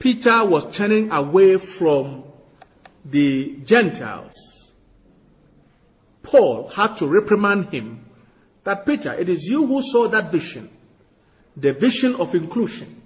Peter 0.00 0.44
was 0.44 0.76
turning 0.76 1.12
away 1.12 1.58
from 1.78 2.24
the 3.04 3.60
Gentiles, 3.64 4.34
Paul 6.24 6.72
had 6.74 6.96
to 6.96 7.06
reprimand 7.06 7.72
him 7.72 8.04
that 8.64 8.84
Peter, 8.84 9.14
it 9.14 9.28
is 9.28 9.44
you 9.44 9.64
who 9.64 9.80
saw 9.92 10.08
that 10.08 10.32
vision, 10.32 10.70
the 11.56 11.72
vision 11.72 12.16
of 12.16 12.34
inclusion. 12.34 13.00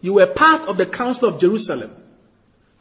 You 0.00 0.14
were 0.14 0.32
part 0.34 0.62
of 0.70 0.78
the 0.78 0.86
Council 0.86 1.34
of 1.34 1.38
Jerusalem. 1.38 1.90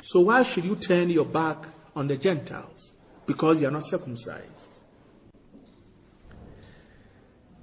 So 0.01 0.21
why 0.21 0.43
should 0.43 0.63
you 0.63 0.77
turn 0.77 1.09
your 1.09 1.25
back 1.25 1.57
on 1.93 2.07
the 2.07 2.15
Gentiles? 2.15 2.91
Because 3.27 3.59
you 3.59 3.67
are 3.67 3.71
not 3.71 3.83
circumcised. 3.89 4.54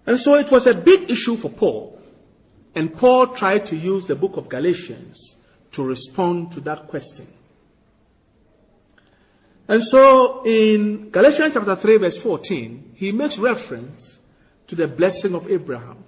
And 0.06 0.18
so 0.20 0.34
it 0.34 0.50
was 0.50 0.66
a 0.66 0.74
big 0.74 1.10
issue 1.10 1.36
for 1.38 1.50
Paul. 1.50 1.98
And 2.74 2.96
Paul 2.96 3.34
tried 3.36 3.66
to 3.66 3.76
use 3.76 4.06
the 4.06 4.14
book 4.14 4.36
of 4.36 4.48
Galatians 4.48 5.36
to 5.72 5.82
respond 5.82 6.52
to 6.52 6.60
that 6.62 6.88
question. 6.88 7.28
And 9.68 9.82
so 9.84 10.44
in 10.44 11.10
Galatians 11.10 11.54
chapter 11.54 11.76
3, 11.76 11.98
verse 11.98 12.16
14, 12.18 12.92
he 12.96 13.12
makes 13.12 13.38
reference 13.38 14.18
to 14.68 14.76
the 14.76 14.86
blessing 14.86 15.34
of 15.34 15.50
Abraham. 15.50 16.04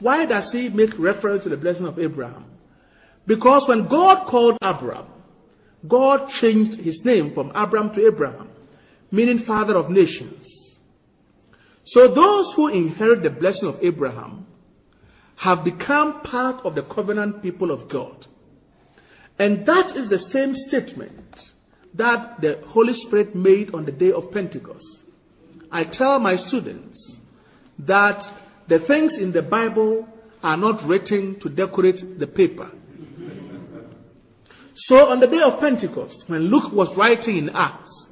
Why 0.00 0.26
does 0.26 0.50
he 0.52 0.68
make 0.68 0.98
reference 0.98 1.42
to 1.44 1.48
the 1.48 1.56
blessing 1.56 1.86
of 1.86 1.98
Abraham? 1.98 2.44
Because 3.26 3.66
when 3.68 3.88
God 3.88 4.26
called 4.26 4.58
Abram, 4.62 5.06
God 5.86 6.28
changed 6.28 6.78
his 6.80 7.04
name 7.04 7.34
from 7.34 7.50
Abram 7.54 7.94
to 7.94 8.06
Abraham, 8.06 8.50
meaning 9.10 9.44
father 9.44 9.76
of 9.76 9.90
nations. 9.90 10.61
So 11.84 12.08
those 12.08 12.52
who 12.54 12.68
inherit 12.68 13.22
the 13.22 13.30
blessing 13.30 13.68
of 13.68 13.78
Abraham 13.82 14.46
have 15.36 15.64
become 15.64 16.22
part 16.22 16.64
of 16.64 16.74
the 16.74 16.82
covenant 16.82 17.42
people 17.42 17.70
of 17.70 17.88
God. 17.88 18.26
And 19.38 19.66
that 19.66 19.96
is 19.96 20.08
the 20.08 20.18
same 20.18 20.54
statement 20.54 21.40
that 21.94 22.40
the 22.40 22.62
Holy 22.68 22.92
Spirit 22.92 23.34
made 23.34 23.74
on 23.74 23.84
the 23.84 23.92
day 23.92 24.12
of 24.12 24.30
Pentecost. 24.30 24.86
I 25.70 25.84
tell 25.84 26.18
my 26.18 26.36
students 26.36 27.18
that 27.80 28.24
the 28.68 28.78
things 28.80 29.14
in 29.14 29.32
the 29.32 29.42
Bible 29.42 30.06
are 30.42 30.56
not 30.56 30.86
written 30.86 31.40
to 31.40 31.48
decorate 31.48 32.18
the 32.18 32.26
paper. 32.26 32.70
So 34.74 35.08
on 35.10 35.20
the 35.20 35.26
day 35.26 35.40
of 35.40 35.60
Pentecost, 35.60 36.24
when 36.28 36.42
Luke 36.42 36.72
was 36.72 36.96
writing 36.96 37.36
in 37.36 37.50
Acts, 37.50 38.06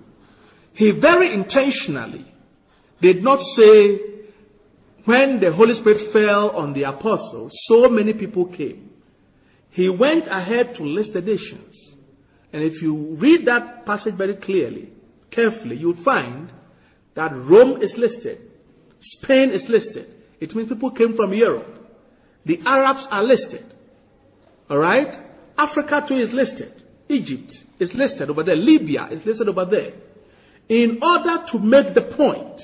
he 0.72 0.90
very 0.90 1.32
intentionally 1.32 2.29
did 3.00 3.22
not 3.22 3.40
say, 3.56 4.00
when 5.04 5.40
the 5.40 5.52
Holy 5.52 5.74
Spirit 5.74 6.12
fell 6.12 6.50
on 6.50 6.72
the 6.72 6.84
apostles, 6.84 7.52
so 7.66 7.88
many 7.88 8.12
people 8.12 8.46
came. 8.46 8.90
He 9.70 9.88
went 9.88 10.26
ahead 10.26 10.74
to 10.76 10.82
list 10.82 11.12
the 11.12 11.20
nations. 11.20 11.94
And 12.52 12.62
if 12.62 12.82
you 12.82 13.16
read 13.18 13.46
that 13.46 13.86
passage 13.86 14.14
very 14.14 14.34
clearly, 14.34 14.92
carefully, 15.30 15.76
you'll 15.76 16.02
find 16.02 16.52
that 17.14 17.34
Rome 17.34 17.80
is 17.80 17.96
listed, 17.96 18.50
Spain 18.98 19.50
is 19.50 19.68
listed. 19.68 20.14
It 20.40 20.54
means 20.54 20.68
people 20.68 20.90
came 20.90 21.16
from 21.16 21.32
Europe. 21.32 21.76
The 22.44 22.60
Arabs 22.64 23.06
are 23.10 23.22
listed. 23.22 23.74
All 24.68 24.78
right? 24.78 25.14
Africa 25.56 26.04
too 26.06 26.16
is 26.16 26.32
listed. 26.32 26.82
Egypt 27.08 27.52
is 27.78 27.92
listed 27.94 28.30
over 28.30 28.42
there. 28.42 28.56
Libya 28.56 29.08
is 29.10 29.24
listed 29.24 29.48
over 29.48 29.64
there. 29.64 29.92
In 30.68 31.00
order 31.02 31.44
to 31.52 31.58
make 31.58 31.94
the 31.94 32.02
point 32.02 32.60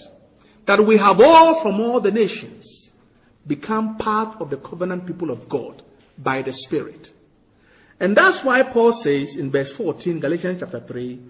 that 0.67 0.85
we 0.85 0.99
have 0.99 1.21
all 1.21 1.63
from 1.63 1.81
all 1.81 2.01
the 2.01 2.11
nations 2.11 2.91
become 3.47 3.97
part 3.99 4.41
of 4.41 4.51
the 4.51 4.57
covenant 4.57 5.07
people 5.07 5.31
of 5.31 5.49
God 5.49 5.83
by 6.19 6.43
the 6.43 6.53
Spirit. 6.53 7.11
And 8.01 8.17
that's 8.17 8.45
why 8.45 8.63
Paul 8.63 8.93
says 9.03 9.37
in 9.37 9.51
verse 9.51 9.73
14, 9.73 10.21
Galatians 10.21 10.61
chapter 10.61 10.81
3, 10.87 11.21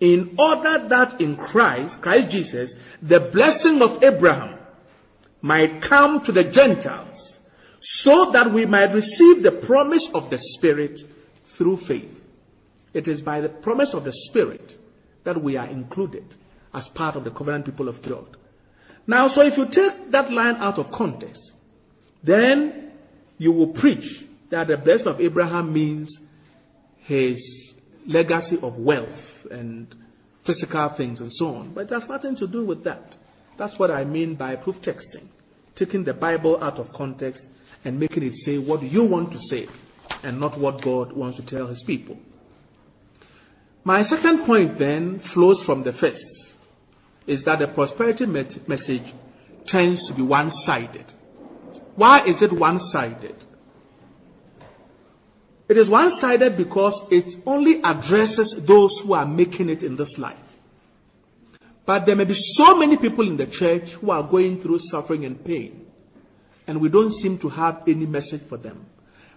in 0.00 0.36
order 0.38 0.86
that 0.88 1.20
in 1.20 1.36
Christ, 1.36 2.00
Christ 2.00 2.30
Jesus, 2.30 2.72
the 3.00 3.20
blessing 3.32 3.80
of 3.82 4.02
Abraham 4.02 4.58
might 5.40 5.82
come 5.82 6.24
to 6.24 6.32
the 6.32 6.44
Gentiles, 6.44 7.38
so 7.80 8.30
that 8.32 8.52
we 8.52 8.64
might 8.64 8.92
receive 8.92 9.42
the 9.42 9.60
promise 9.66 10.06
of 10.14 10.30
the 10.30 10.38
Spirit 10.38 11.00
through 11.56 11.78
faith. 11.88 12.10
It 12.94 13.08
is 13.08 13.20
by 13.22 13.40
the 13.40 13.48
promise 13.48 13.92
of 13.92 14.04
the 14.04 14.12
Spirit 14.12 14.78
that 15.24 15.42
we 15.42 15.56
are 15.56 15.66
included 15.66 16.36
as 16.72 16.88
part 16.90 17.16
of 17.16 17.24
the 17.24 17.30
covenant 17.30 17.64
people 17.64 17.88
of 17.88 18.00
God. 18.02 18.36
Now, 19.06 19.28
so 19.28 19.42
if 19.42 19.56
you 19.56 19.66
take 19.66 20.10
that 20.12 20.30
line 20.30 20.56
out 20.56 20.78
of 20.78 20.92
context, 20.92 21.52
then 22.22 22.92
you 23.38 23.52
will 23.52 23.68
preach 23.68 24.24
that 24.50 24.68
the 24.68 24.76
blessing 24.76 25.08
of 25.08 25.20
Abraham 25.20 25.72
means 25.72 26.20
his 26.98 27.74
legacy 28.06 28.58
of 28.62 28.76
wealth 28.76 29.08
and 29.50 29.94
physical 30.44 30.88
things 30.96 31.20
and 31.20 31.32
so 31.32 31.56
on. 31.56 31.74
But 31.74 31.84
it 31.84 31.90
has 31.90 32.08
nothing 32.08 32.36
to 32.36 32.46
do 32.46 32.64
with 32.64 32.84
that. 32.84 33.16
That's 33.58 33.78
what 33.78 33.90
I 33.90 34.04
mean 34.04 34.34
by 34.34 34.56
proof 34.56 34.76
texting. 34.76 35.26
Taking 35.74 36.04
the 36.04 36.14
Bible 36.14 36.62
out 36.62 36.78
of 36.78 36.92
context 36.92 37.42
and 37.84 37.98
making 37.98 38.22
it 38.22 38.36
say 38.44 38.58
what 38.58 38.82
you 38.82 39.04
want 39.04 39.32
to 39.32 39.38
say 39.48 39.66
and 40.22 40.38
not 40.38 40.58
what 40.58 40.82
God 40.82 41.12
wants 41.12 41.38
to 41.38 41.44
tell 41.44 41.66
his 41.66 41.82
people. 41.84 42.16
My 43.84 44.02
second 44.02 44.46
point 44.46 44.78
then 44.78 45.20
flows 45.32 45.62
from 45.64 45.82
the 45.82 45.92
first 45.92 46.24
is 47.26 47.42
that 47.44 47.58
the 47.58 47.68
prosperity 47.68 48.26
message 48.26 49.14
tends 49.66 50.06
to 50.08 50.14
be 50.14 50.22
one 50.22 50.50
sided. 50.50 51.12
Why 51.94 52.24
is 52.24 52.42
it 52.42 52.52
one 52.52 52.78
sided? 52.78 53.44
It 55.68 55.76
is 55.76 55.88
one 55.88 56.18
sided 56.20 56.56
because 56.56 57.00
it 57.10 57.42
only 57.46 57.80
addresses 57.82 58.54
those 58.66 58.98
who 59.02 59.14
are 59.14 59.26
making 59.26 59.68
it 59.68 59.82
in 59.82 59.96
this 59.96 60.18
life. 60.18 60.36
But 61.86 62.06
there 62.06 62.16
may 62.16 62.24
be 62.24 62.36
so 62.56 62.76
many 62.76 62.96
people 62.96 63.28
in 63.28 63.36
the 63.36 63.46
church 63.46 63.88
who 64.00 64.10
are 64.10 64.22
going 64.22 64.60
through 64.60 64.78
suffering 64.90 65.24
and 65.24 65.44
pain, 65.44 65.86
and 66.66 66.80
we 66.80 66.88
don't 66.88 67.12
seem 67.20 67.38
to 67.38 67.48
have 67.48 67.82
any 67.88 68.06
message 68.06 68.42
for 68.48 68.58
them. 68.58 68.86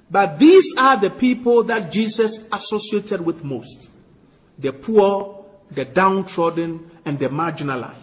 But 0.10 0.38
these 0.38 0.66
are 0.78 1.00
the 1.00 1.10
people 1.12 1.64
that 1.66 1.92
Jesus 1.92 2.38
associated 2.52 3.26
with 3.26 3.44
most 3.44 3.90
the 4.58 4.72
poor, 4.72 5.35
the 5.72 5.86
downtrodden, 5.86 6.92
and 7.06 7.20
the 7.20 7.28
marginalized. 7.28 8.02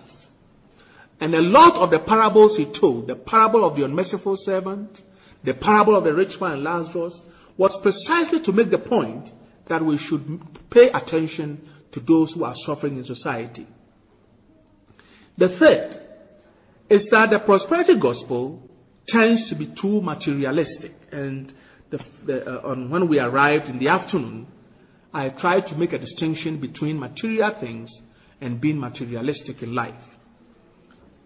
And 1.21 1.35
a 1.35 1.43
lot 1.43 1.75
of 1.75 1.91
the 1.91 2.01
parables 2.01 2.57
he 2.57 2.67
told, 2.67 3.07
the 3.07 3.15
parable 3.15 3.65
of 3.65 3.77
the 3.77 3.85
unmerciful 3.85 4.37
servant, 4.37 5.01
the 5.45 5.55
parable 5.55 5.97
of 5.97 6.05
the 6.05 6.13
rich 6.13 6.41
man 6.41 6.53
and 6.53 6.65
Lazarus, 6.65 7.21
was 7.57 7.77
precisely 7.83 8.41
to 8.43 8.53
make 8.53 8.71
the 8.71 8.79
point 8.79 9.31
that 9.69 9.85
we 9.85 9.99
should 9.99 10.41
pay 10.71 10.91
attention 10.91 11.69
to 11.93 12.01
those 12.01 12.33
who 12.33 12.45
are 12.45 12.55
suffering 12.65 12.97
in 12.97 13.05
society. 13.05 13.67
The 15.39 15.49
third 15.59 16.01
is 16.91 17.07
that 17.07 17.31
the 17.31 17.39
prosperity 17.39 17.97
gospel 17.99 18.69
tends 19.09 19.49
to 19.49 19.55
be 19.55 19.67
too 19.67 20.01
materialistic. 20.01 20.93
And 21.11 21.53
the, 21.91 22.01
the, 22.25 22.47
uh, 22.47 22.69
on, 22.69 22.91
when 22.91 23.09
we 23.09 23.19
arrived 23.19 23.69
in 23.69 23.79
the 23.79 23.89
afternoon, 23.89 24.47
I 25.13 25.29
try 25.29 25.61
to 25.61 25.75
make 25.77 25.93
a 25.93 25.99
distinction 25.99 26.59
between 26.59 26.99
material 26.99 27.55
things 27.61 27.91
and 28.41 28.61
being 28.61 28.79
materialistic 28.79 29.63
in 29.63 29.75
life. 29.75 29.95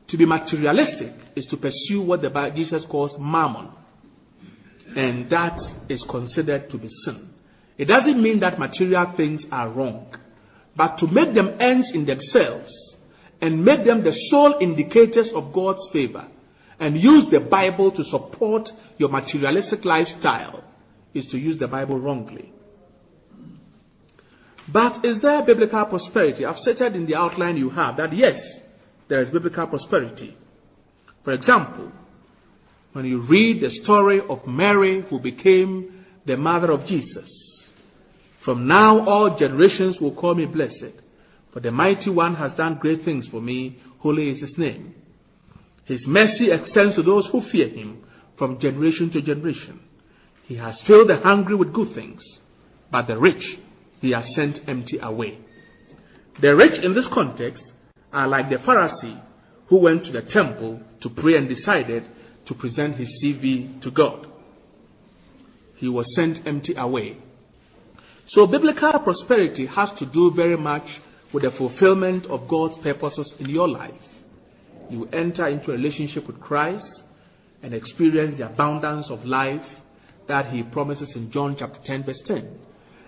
To 0.09 0.17
be 0.17 0.27
materialistic 0.27 1.13
is 1.35 1.47
to 1.47 1.57
pursue 1.57 2.03
what 2.03 2.23
the 2.23 2.31
Bible, 2.31 2.57
Jesus 2.57 2.85
calls 2.85 3.17
mammon 3.19 3.71
and 4.95 5.29
that 5.31 5.61
is 5.89 6.03
considered 6.05 6.71
to 6.71 6.79
be 6.79 6.89
sin. 6.89 7.31
It 7.77 7.87
doesn't 7.87 8.23
mean 8.23 8.41
that 8.41 8.59
material 8.59 9.13
things 9.17 9.45
are 9.51 9.69
wrong, 9.69 10.15
but 10.75 10.99
to 10.99 11.07
make 11.07 11.35
them 11.35 11.57
ends 11.61 11.91
in 11.91 12.07
themselves 12.07 12.73
and 13.43 13.65
make 13.65 13.85
them 13.85 14.03
the 14.03 14.13
sole 14.31 14.59
indicators 14.61 15.29
of 15.31 15.53
God's 15.53 15.87
favor 15.93 16.27
and 16.81 17.01
use 17.01 17.27
the 17.27 17.41
Bible 17.41 17.91
to 17.93 18.05
support 18.05 18.71
your 18.99 19.09
materialistic 19.09 19.85
lifestyle 19.85 20.65
is 21.13 21.27
to 21.27 21.39
use 21.39 21.59
the 21.59 21.69
Bible 21.69 21.99
wrongly. 21.99 22.53
But 24.69 25.05
is 25.05 25.19
there 25.21 25.43
biblical 25.45 25.85
prosperity? 25.87 26.45
I've 26.45 26.59
stated 26.59 26.97
in 26.97 27.07
the 27.07 27.15
outline 27.15 27.57
you 27.57 27.71
have 27.71 27.97
that 27.99 28.13
yes, 28.13 28.41
there 29.09 29.21
is 29.21 29.31
biblical 29.31 29.67
prosperity. 29.67 30.37
For 31.25 31.33
example, 31.33 31.93
when 32.93 33.05
you 33.05 33.21
read 33.23 33.61
the 33.61 33.71
story 33.71 34.21
of 34.29 34.47
Mary 34.47 35.03
who 35.03 35.21
became 35.21 36.05
the 36.25 36.37
mother 36.37 36.73
of 36.73 36.87
Jesus. 36.87 37.31
From 38.45 38.67
now 38.67 39.05
all 39.05 39.37
generations 39.37 40.01
will 40.01 40.15
call 40.15 40.35
me 40.35 40.47
blessed, 40.47 40.93
for 41.53 41.61
the 41.61 41.71
mighty 41.71 42.11
one 42.11 42.35
has 42.37 42.53
done 42.53 42.79
great 42.81 43.05
things 43.05 43.27
for 43.29 43.41
me, 43.41 43.79
holy 43.99 44.31
is 44.31 44.41
his 44.41 44.59
name. 44.59 44.95
His 45.85 46.07
mercy 46.07 46.51
extends 46.51 46.97
to 46.97 47.03
those 47.03 47.27
who 47.27 47.43
fear 47.43 47.69
him 47.69 48.05
from 48.37 48.59
generation 48.59 49.11
to 49.11 49.23
generation. 49.23 49.81
He 50.45 50.57
has 50.57 50.81
filled 50.83 51.09
the 51.09 51.17
hungry 51.17 51.55
with 51.55 51.73
good 51.73 51.95
things, 51.95 52.23
but 52.91 53.07
the 53.07 53.19
rich 53.19 53.59
he 54.07 54.13
has 54.13 54.35
sent 54.35 54.61
empty 54.69 54.99
away. 55.03 55.39
The 56.41 56.55
rich 56.55 56.79
in 56.83 56.95
this 56.95 57.07
context 57.09 57.65
are 58.13 58.29
like 58.29 58.49
the 58.49 58.57
Pharisee 58.57 59.21
who 59.69 59.79
went 59.79 60.05
to 60.05 60.13
the 60.13 60.23
temple 60.23 60.81
to 61.01 61.11
pray 61.11 61.37
and 61.37 61.49
decided 61.49 62.09
to 62.47 62.55
present 62.55 62.97
his 62.97 63.09
CV 63.23 63.81
to 63.83 63.91
God. 63.91 64.29
He 65.77 65.89
was 65.89 66.15
sent 66.15 66.47
empty 66.47 66.75
away. 66.77 67.19
So, 68.27 68.47
biblical 68.47 68.93
prosperity 69.01 69.67
has 69.67 69.91
to 69.99 70.07
do 70.07 70.33
very 70.35 70.57
much 70.57 71.01
with 71.33 71.43
the 71.43 71.51
fulfillment 71.51 72.27
of 72.27 72.49
God's 72.49 72.77
purposes 72.79 73.35
in 73.39 73.51
your 73.51 73.69
life. 73.69 73.93
You 74.89 75.09
enter 75.13 75.47
into 75.49 75.71
a 75.71 75.75
relationship 75.75 76.27
with 76.27 76.41
Christ 76.41 77.03
and 77.63 77.75
experience 77.75 78.39
the 78.39 78.47
abundance 78.47 79.11
of 79.11 79.25
life 79.25 79.67
that 80.29 80.53
He 80.53 80.63
promises 80.63 81.15
in 81.15 81.31
John 81.31 81.57
chapter 81.59 81.81
10, 81.85 82.05
verse 82.05 82.21
10. 82.27 82.59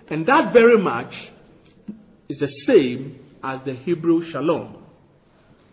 And 0.09 0.25
that 0.25 0.53
very 0.53 0.77
much 0.77 1.31
is 2.27 2.39
the 2.39 2.47
same 2.47 3.19
as 3.43 3.61
the 3.63 3.75
Hebrew 3.75 4.23
shalom, 4.29 4.83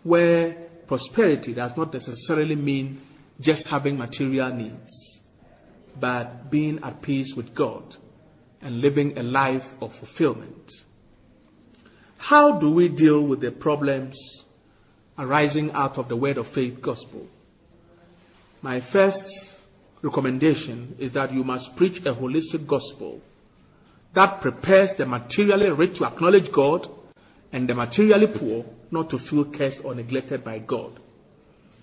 where 0.03 0.53
prosperity 0.87 1.53
does 1.53 1.71
not 1.75 1.93
necessarily 1.93 2.55
mean 2.55 3.01
just 3.39 3.67
having 3.67 3.97
material 3.97 4.53
needs, 4.53 5.19
but 5.99 6.49
being 6.49 6.79
at 6.83 7.01
peace 7.01 7.33
with 7.35 7.53
God 7.53 7.95
and 8.61 8.79
living 8.79 9.17
a 9.17 9.23
life 9.23 9.65
of 9.81 9.93
fulfillment. 9.95 10.71
How 12.17 12.59
do 12.59 12.71
we 12.71 12.89
deal 12.89 13.21
with 13.21 13.41
the 13.41 13.51
problems 13.51 14.17
arising 15.17 15.71
out 15.71 15.97
of 15.97 16.09
the 16.09 16.15
word 16.15 16.37
of 16.37 16.47
faith 16.53 16.81
gospel? 16.81 17.27
my 18.61 18.81
first 18.91 19.21
recommendation 20.01 20.95
is 20.99 21.11
that 21.13 21.31
you 21.31 21.43
must 21.43 21.75
preach 21.75 21.97
a 21.99 22.13
holistic 22.13 22.65
gospel 22.67 23.21
that 24.17 24.41
prepares 24.41 24.89
the 24.97 25.05
materially 25.05 25.69
rich 25.69 25.99
to 25.99 26.05
acknowledge 26.05 26.51
God 26.51 26.87
and 27.51 27.69
the 27.69 27.75
materially 27.75 28.25
poor 28.25 28.65
not 28.89 29.11
to 29.11 29.19
feel 29.19 29.45
cursed 29.45 29.77
or 29.83 29.93
neglected 29.93 30.43
by 30.43 30.57
God. 30.57 30.99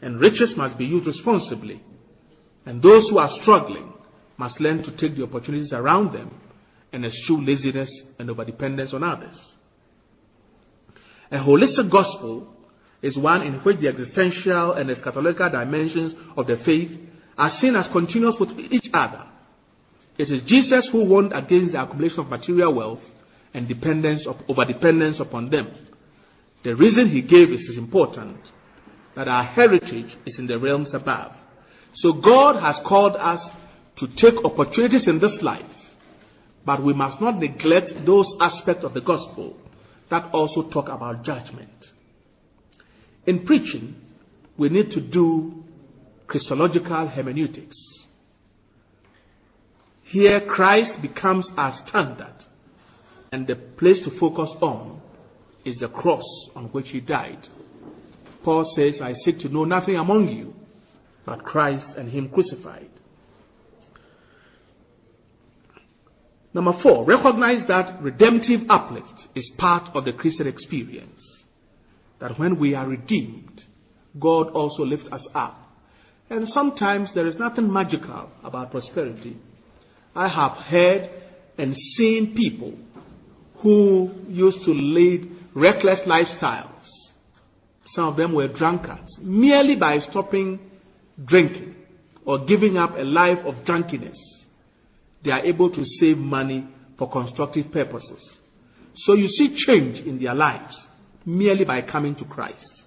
And 0.02 0.20
riches 0.20 0.56
must 0.56 0.76
be 0.76 0.84
used 0.84 1.06
responsibly. 1.06 1.80
And 2.66 2.82
those 2.82 3.08
who 3.08 3.18
are 3.18 3.30
struggling 3.40 3.92
must 4.36 4.58
learn 4.58 4.82
to 4.82 4.90
take 4.96 5.14
the 5.14 5.22
opportunities 5.22 5.72
around 5.72 6.12
them 6.12 6.40
and 6.92 7.06
eschew 7.06 7.40
laziness 7.40 8.02
and 8.18 8.28
overdependence 8.28 8.92
on 8.92 9.04
others. 9.04 9.36
A 11.30 11.38
holistic 11.38 11.88
gospel 11.88 12.52
is 13.00 13.16
one 13.16 13.42
in 13.42 13.60
which 13.60 13.78
the 13.78 13.86
existential 13.86 14.72
and 14.72 14.90
eschatological 14.90 15.52
dimensions 15.52 16.14
of 16.36 16.48
the 16.48 16.56
faith 16.56 16.98
are 17.38 17.50
seen 17.50 17.76
as 17.76 17.86
continuous 17.86 18.34
with 18.40 18.58
each 18.58 18.90
other. 18.92 19.24
It 20.16 20.30
is 20.30 20.42
Jesus 20.42 20.86
who 20.88 21.04
warned 21.04 21.32
against 21.32 21.72
the 21.72 21.82
accumulation 21.82 22.20
of 22.20 22.28
material 22.28 22.72
wealth 22.72 23.02
and 23.52 23.66
dependence 23.66 24.26
of 24.26 24.36
overdependence 24.46 25.20
upon 25.20 25.50
them. 25.50 25.72
The 26.62 26.74
reason 26.74 27.10
he 27.10 27.22
gave 27.22 27.50
is 27.50 27.76
important 27.76 28.38
that 29.16 29.28
our 29.28 29.44
heritage 29.44 30.16
is 30.26 30.38
in 30.38 30.46
the 30.46 30.58
realms 30.58 30.94
above. 30.94 31.32
So 31.94 32.12
God 32.14 32.60
has 32.60 32.78
called 32.84 33.16
us 33.16 33.48
to 33.96 34.08
take 34.08 34.44
opportunities 34.44 35.06
in 35.06 35.20
this 35.20 35.40
life, 35.42 35.70
but 36.64 36.82
we 36.82 36.92
must 36.92 37.20
not 37.20 37.38
neglect 37.38 38.04
those 38.04 38.26
aspects 38.40 38.84
of 38.84 38.94
the 38.94 39.00
gospel 39.00 39.56
that 40.10 40.30
also 40.32 40.68
talk 40.70 40.88
about 40.88 41.24
judgment. 41.24 41.70
In 43.26 43.44
preaching, 43.44 43.94
we 44.56 44.68
need 44.68 44.90
to 44.92 45.00
do 45.00 45.64
Christological 46.26 47.06
hermeneutics. 47.06 47.76
Here, 50.14 50.42
Christ 50.42 51.02
becomes 51.02 51.48
our 51.56 51.72
standard, 51.72 52.36
and 53.32 53.48
the 53.48 53.56
place 53.56 53.98
to 54.04 54.16
focus 54.16 54.48
on 54.62 55.02
is 55.64 55.76
the 55.78 55.88
cross 55.88 56.22
on 56.54 56.66
which 56.66 56.90
he 56.90 57.00
died. 57.00 57.48
Paul 58.44 58.62
says, 58.76 59.00
I 59.00 59.12
seek 59.12 59.40
to 59.40 59.48
know 59.48 59.64
nothing 59.64 59.96
among 59.96 60.28
you 60.28 60.54
but 61.26 61.42
Christ 61.42 61.88
and 61.96 62.08
him 62.08 62.28
crucified. 62.28 62.90
Number 66.52 66.74
four, 66.80 67.04
recognize 67.04 67.66
that 67.66 68.00
redemptive 68.00 68.66
uplift 68.68 69.26
is 69.34 69.50
part 69.58 69.96
of 69.96 70.04
the 70.04 70.12
Christian 70.12 70.46
experience. 70.46 71.20
That 72.20 72.38
when 72.38 72.60
we 72.60 72.76
are 72.76 72.86
redeemed, 72.86 73.64
God 74.20 74.50
also 74.50 74.84
lifts 74.84 75.08
us 75.10 75.26
up. 75.34 75.76
And 76.30 76.48
sometimes 76.48 77.12
there 77.14 77.26
is 77.26 77.34
nothing 77.34 77.72
magical 77.72 78.30
about 78.44 78.70
prosperity. 78.70 79.38
I 80.14 80.28
have 80.28 80.52
heard 80.52 81.10
and 81.58 81.74
seen 81.76 82.34
people 82.34 82.74
who 83.56 84.10
used 84.28 84.64
to 84.64 84.70
lead 84.72 85.30
reckless 85.54 86.00
lifestyles. 86.00 86.70
Some 87.94 88.08
of 88.08 88.16
them 88.16 88.32
were 88.32 88.48
drunkards 88.48 89.18
merely 89.20 89.76
by 89.76 89.98
stopping 89.98 90.58
drinking 91.24 91.76
or 92.24 92.44
giving 92.44 92.76
up 92.76 92.96
a 92.96 93.02
life 93.02 93.38
of 93.44 93.64
drunkenness. 93.64 94.18
They 95.22 95.30
are 95.30 95.44
able 95.44 95.70
to 95.70 95.84
save 95.84 96.18
money 96.18 96.66
for 96.98 97.10
constructive 97.10 97.72
purposes. 97.72 98.40
So 98.94 99.14
you 99.14 99.28
see 99.28 99.56
change 99.56 100.00
in 100.00 100.22
their 100.22 100.34
lives 100.34 100.76
merely 101.24 101.64
by 101.64 101.82
coming 101.82 102.14
to 102.16 102.24
Christ. 102.24 102.82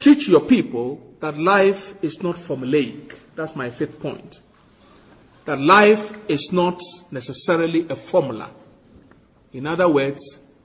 Teach 0.00 0.28
your 0.28 0.46
people 0.46 1.00
that 1.20 1.36
life 1.36 1.82
is 2.02 2.16
not 2.22 2.36
formulaic. 2.48 3.12
That's 3.36 3.56
my 3.56 3.76
fifth 3.76 3.98
point. 4.00 4.38
That 5.48 5.62
life 5.62 6.14
is 6.28 6.46
not 6.52 6.78
necessarily 7.10 7.86
a 7.88 7.96
formula. 8.10 8.50
In 9.54 9.66
other 9.66 9.88
words, 9.88 10.20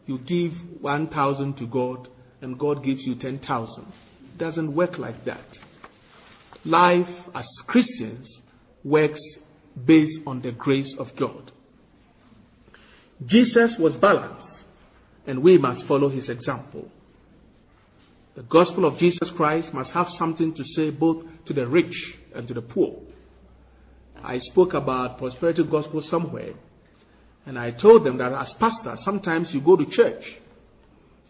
you 0.07 0.19
give 0.19 0.51
1,000 0.81 1.55
to 1.55 1.67
God 1.67 2.09
and 2.41 2.59
God 2.59 2.84
gives 2.84 3.01
you 3.05 3.15
10,000. 3.15 3.93
It 4.34 4.38
doesn't 4.38 4.75
work 4.75 4.97
like 4.97 5.23
that. 5.23 5.57
Life 6.65 7.07
as 7.34 7.47
Christians 7.65 8.41
works 8.84 9.21
based 9.86 10.19
on 10.27 10.41
the 10.41 10.51
grace 10.51 10.93
of 10.99 11.15
God. 11.15 11.53
Jesus 13.25 13.77
was 13.77 13.95
balanced, 13.95 14.65
and 15.25 15.41
we 15.41 15.57
must 15.57 15.86
follow 15.86 16.09
his 16.09 16.27
example. 16.27 16.91
The 18.36 18.43
gospel 18.43 18.84
of 18.84 18.97
Jesus 18.97 19.31
Christ 19.31 19.73
must 19.73 19.91
have 19.91 20.09
something 20.09 20.53
to 20.53 20.63
say 20.75 20.89
both 20.89 21.23
to 21.45 21.53
the 21.53 21.67
rich 21.67 22.17
and 22.36 22.45
to 22.49 22.53
the 22.53 22.61
poor. 22.61 22.99
I 24.22 24.38
spoke 24.38 24.74
about 24.74 25.18
prosperity 25.18 25.64
gospel 25.64 26.01
somewhere, 26.01 26.53
and 27.45 27.57
I 27.57 27.72
told 27.72 28.05
them 28.05 28.18
that 28.18 28.34
as 28.34 28.53
pastor, 28.53 28.95
sometimes 29.03 29.53
you 29.53 29.61
go 29.61 29.76
to 29.76 29.86
church. 29.86 30.24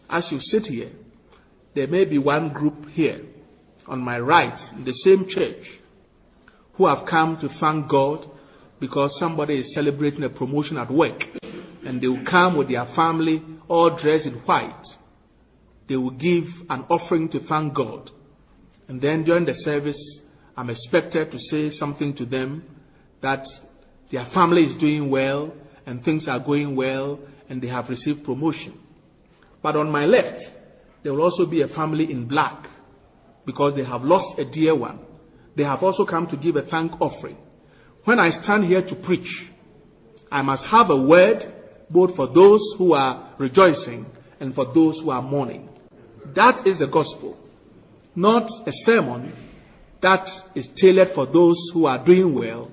As 0.09 0.31
you 0.31 0.39
sit 0.39 0.67
here, 0.67 0.91
there 1.73 1.87
may 1.87 2.05
be 2.05 2.17
one 2.17 2.49
group 2.53 2.89
here 2.89 3.21
on 3.87 3.99
my 3.99 4.19
right 4.19 4.59
in 4.73 4.85
the 4.85 4.91
same 4.91 5.27
church 5.27 5.65
who 6.73 6.87
have 6.87 7.05
come 7.05 7.37
to 7.39 7.49
thank 7.49 7.87
God 7.87 8.29
because 8.79 9.17
somebody 9.17 9.59
is 9.59 9.73
celebrating 9.73 10.23
a 10.23 10.29
promotion 10.29 10.77
at 10.77 10.91
work. 10.91 11.23
And 11.85 12.01
they 12.01 12.07
will 12.07 12.25
come 12.25 12.57
with 12.57 12.69
their 12.69 12.85
family 12.87 13.43
all 13.67 13.95
dressed 13.95 14.25
in 14.25 14.35
white. 14.35 14.85
They 15.87 15.95
will 15.95 16.11
give 16.11 16.45
an 16.69 16.85
offering 16.89 17.29
to 17.29 17.39
thank 17.39 17.73
God. 17.73 18.09
And 18.87 19.01
then 19.01 19.23
during 19.23 19.45
the 19.45 19.53
service, 19.53 19.99
I'm 20.55 20.69
expected 20.69 21.31
to 21.31 21.39
say 21.39 21.69
something 21.69 22.13
to 22.15 22.25
them 22.25 22.63
that 23.23 23.47
their 24.11 24.25
family 24.27 24.65
is 24.65 24.75
doing 24.75 25.09
well 25.09 25.51
and 25.85 26.05
things 26.05 26.27
are 26.27 26.39
going 26.39 26.75
well 26.75 27.19
and 27.49 27.61
they 27.61 27.67
have 27.67 27.89
received 27.89 28.23
promotion. 28.23 28.79
But 29.61 29.75
on 29.75 29.91
my 29.91 30.05
left, 30.05 30.43
there 31.01 31.13
will 31.13 31.23
also 31.23 31.45
be 31.45 31.61
a 31.61 31.67
family 31.67 32.11
in 32.11 32.27
black 32.27 32.67
because 33.45 33.75
they 33.75 33.83
have 33.83 34.03
lost 34.03 34.37
a 34.37 34.45
dear 34.45 34.75
one. 34.75 34.99
They 35.55 35.63
have 35.63 35.81
also 35.81 36.05
come 36.05 36.27
to 36.27 36.37
give 36.37 36.55
a 36.57 36.63
thank 36.63 36.99
offering. 37.01 37.37
When 38.03 38.19
I 38.19 38.29
stand 38.29 38.65
here 38.65 38.85
to 38.85 38.95
preach, 38.95 39.47
I 40.31 40.41
must 40.41 40.65
have 40.65 40.89
a 40.89 40.97
word 40.97 41.51
both 41.89 42.15
for 42.15 42.27
those 42.27 42.61
who 42.77 42.93
are 42.93 43.33
rejoicing 43.37 44.05
and 44.39 44.53
for 44.53 44.73
those 44.73 44.99
who 44.99 45.11
are 45.11 45.21
mourning. 45.21 45.69
That 46.35 46.67
is 46.67 46.79
the 46.79 46.87
gospel, 46.87 47.37
not 48.15 48.49
a 48.65 48.71
sermon 48.85 49.33
that 50.01 50.29
is 50.55 50.67
tailored 50.75 51.13
for 51.13 51.25
those 51.25 51.57
who 51.73 51.85
are 51.85 52.03
doing 52.03 52.35
well 52.35 52.69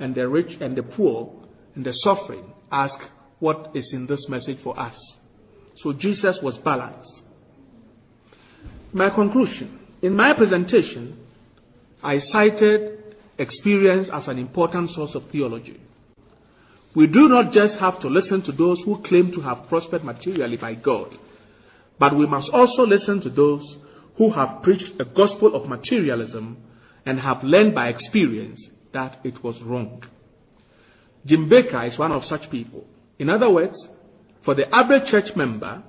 and 0.00 0.14
the 0.14 0.28
rich 0.28 0.56
and 0.60 0.76
the 0.76 0.82
poor 0.82 1.32
and 1.74 1.84
the 1.84 1.92
suffering 1.92 2.52
ask 2.70 2.98
what 3.38 3.70
is 3.74 3.92
in 3.92 4.06
this 4.06 4.28
message 4.28 4.58
for 4.62 4.78
us. 4.78 4.98
So 5.76 5.92
Jesus 5.92 6.38
was 6.42 6.58
balanced. 6.58 7.22
My 8.92 9.10
conclusion. 9.10 9.78
In 10.02 10.14
my 10.14 10.32
presentation, 10.34 11.18
I 12.02 12.18
cited 12.18 13.16
experience 13.36 14.08
as 14.08 14.26
an 14.28 14.38
important 14.38 14.90
source 14.90 15.14
of 15.14 15.30
theology. 15.30 15.80
We 16.94 17.06
do 17.06 17.28
not 17.28 17.52
just 17.52 17.76
have 17.76 18.00
to 18.00 18.08
listen 18.08 18.42
to 18.42 18.52
those 18.52 18.80
who 18.80 19.02
claim 19.02 19.32
to 19.32 19.40
have 19.40 19.68
prospered 19.68 20.04
materially 20.04 20.56
by 20.56 20.74
God, 20.74 21.16
but 21.98 22.16
we 22.16 22.26
must 22.26 22.48
also 22.50 22.86
listen 22.86 23.20
to 23.20 23.30
those 23.30 23.62
who 24.16 24.30
have 24.30 24.62
preached 24.62 24.94
a 24.98 25.04
gospel 25.04 25.54
of 25.54 25.68
materialism 25.68 26.56
and 27.06 27.20
have 27.20 27.44
learned 27.44 27.74
by 27.74 27.88
experience 27.88 28.68
that 28.92 29.18
it 29.24 29.42
was 29.42 29.60
wrong. 29.62 30.02
Jim 31.26 31.48
Bakker 31.48 31.86
is 31.86 31.98
one 31.98 32.12
of 32.12 32.24
such 32.24 32.50
people. 32.50 32.86
In 33.18 33.28
other 33.28 33.50
words, 33.50 33.76
for 34.42 34.54
the 34.54 34.72
average 34.74 35.10
church 35.10 35.34
member, 35.36 35.82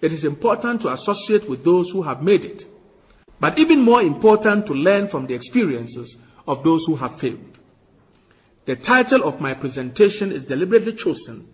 it 0.00 0.12
is 0.12 0.24
important 0.24 0.82
to 0.82 0.92
associate 0.92 1.48
with 1.48 1.64
those 1.64 1.90
who 1.90 2.02
have 2.02 2.22
made 2.22 2.44
it, 2.44 2.64
but 3.40 3.58
even 3.58 3.82
more 3.82 4.00
important 4.00 4.66
to 4.66 4.72
learn 4.72 5.08
from 5.08 5.26
the 5.26 5.34
experiences 5.34 6.16
of 6.46 6.62
those 6.64 6.84
who 6.86 6.96
have 6.96 7.18
failed. 7.20 7.58
The 8.66 8.76
title 8.76 9.24
of 9.24 9.40
my 9.40 9.54
presentation 9.54 10.30
is 10.30 10.44
deliberately 10.44 10.92
chosen 10.92 11.48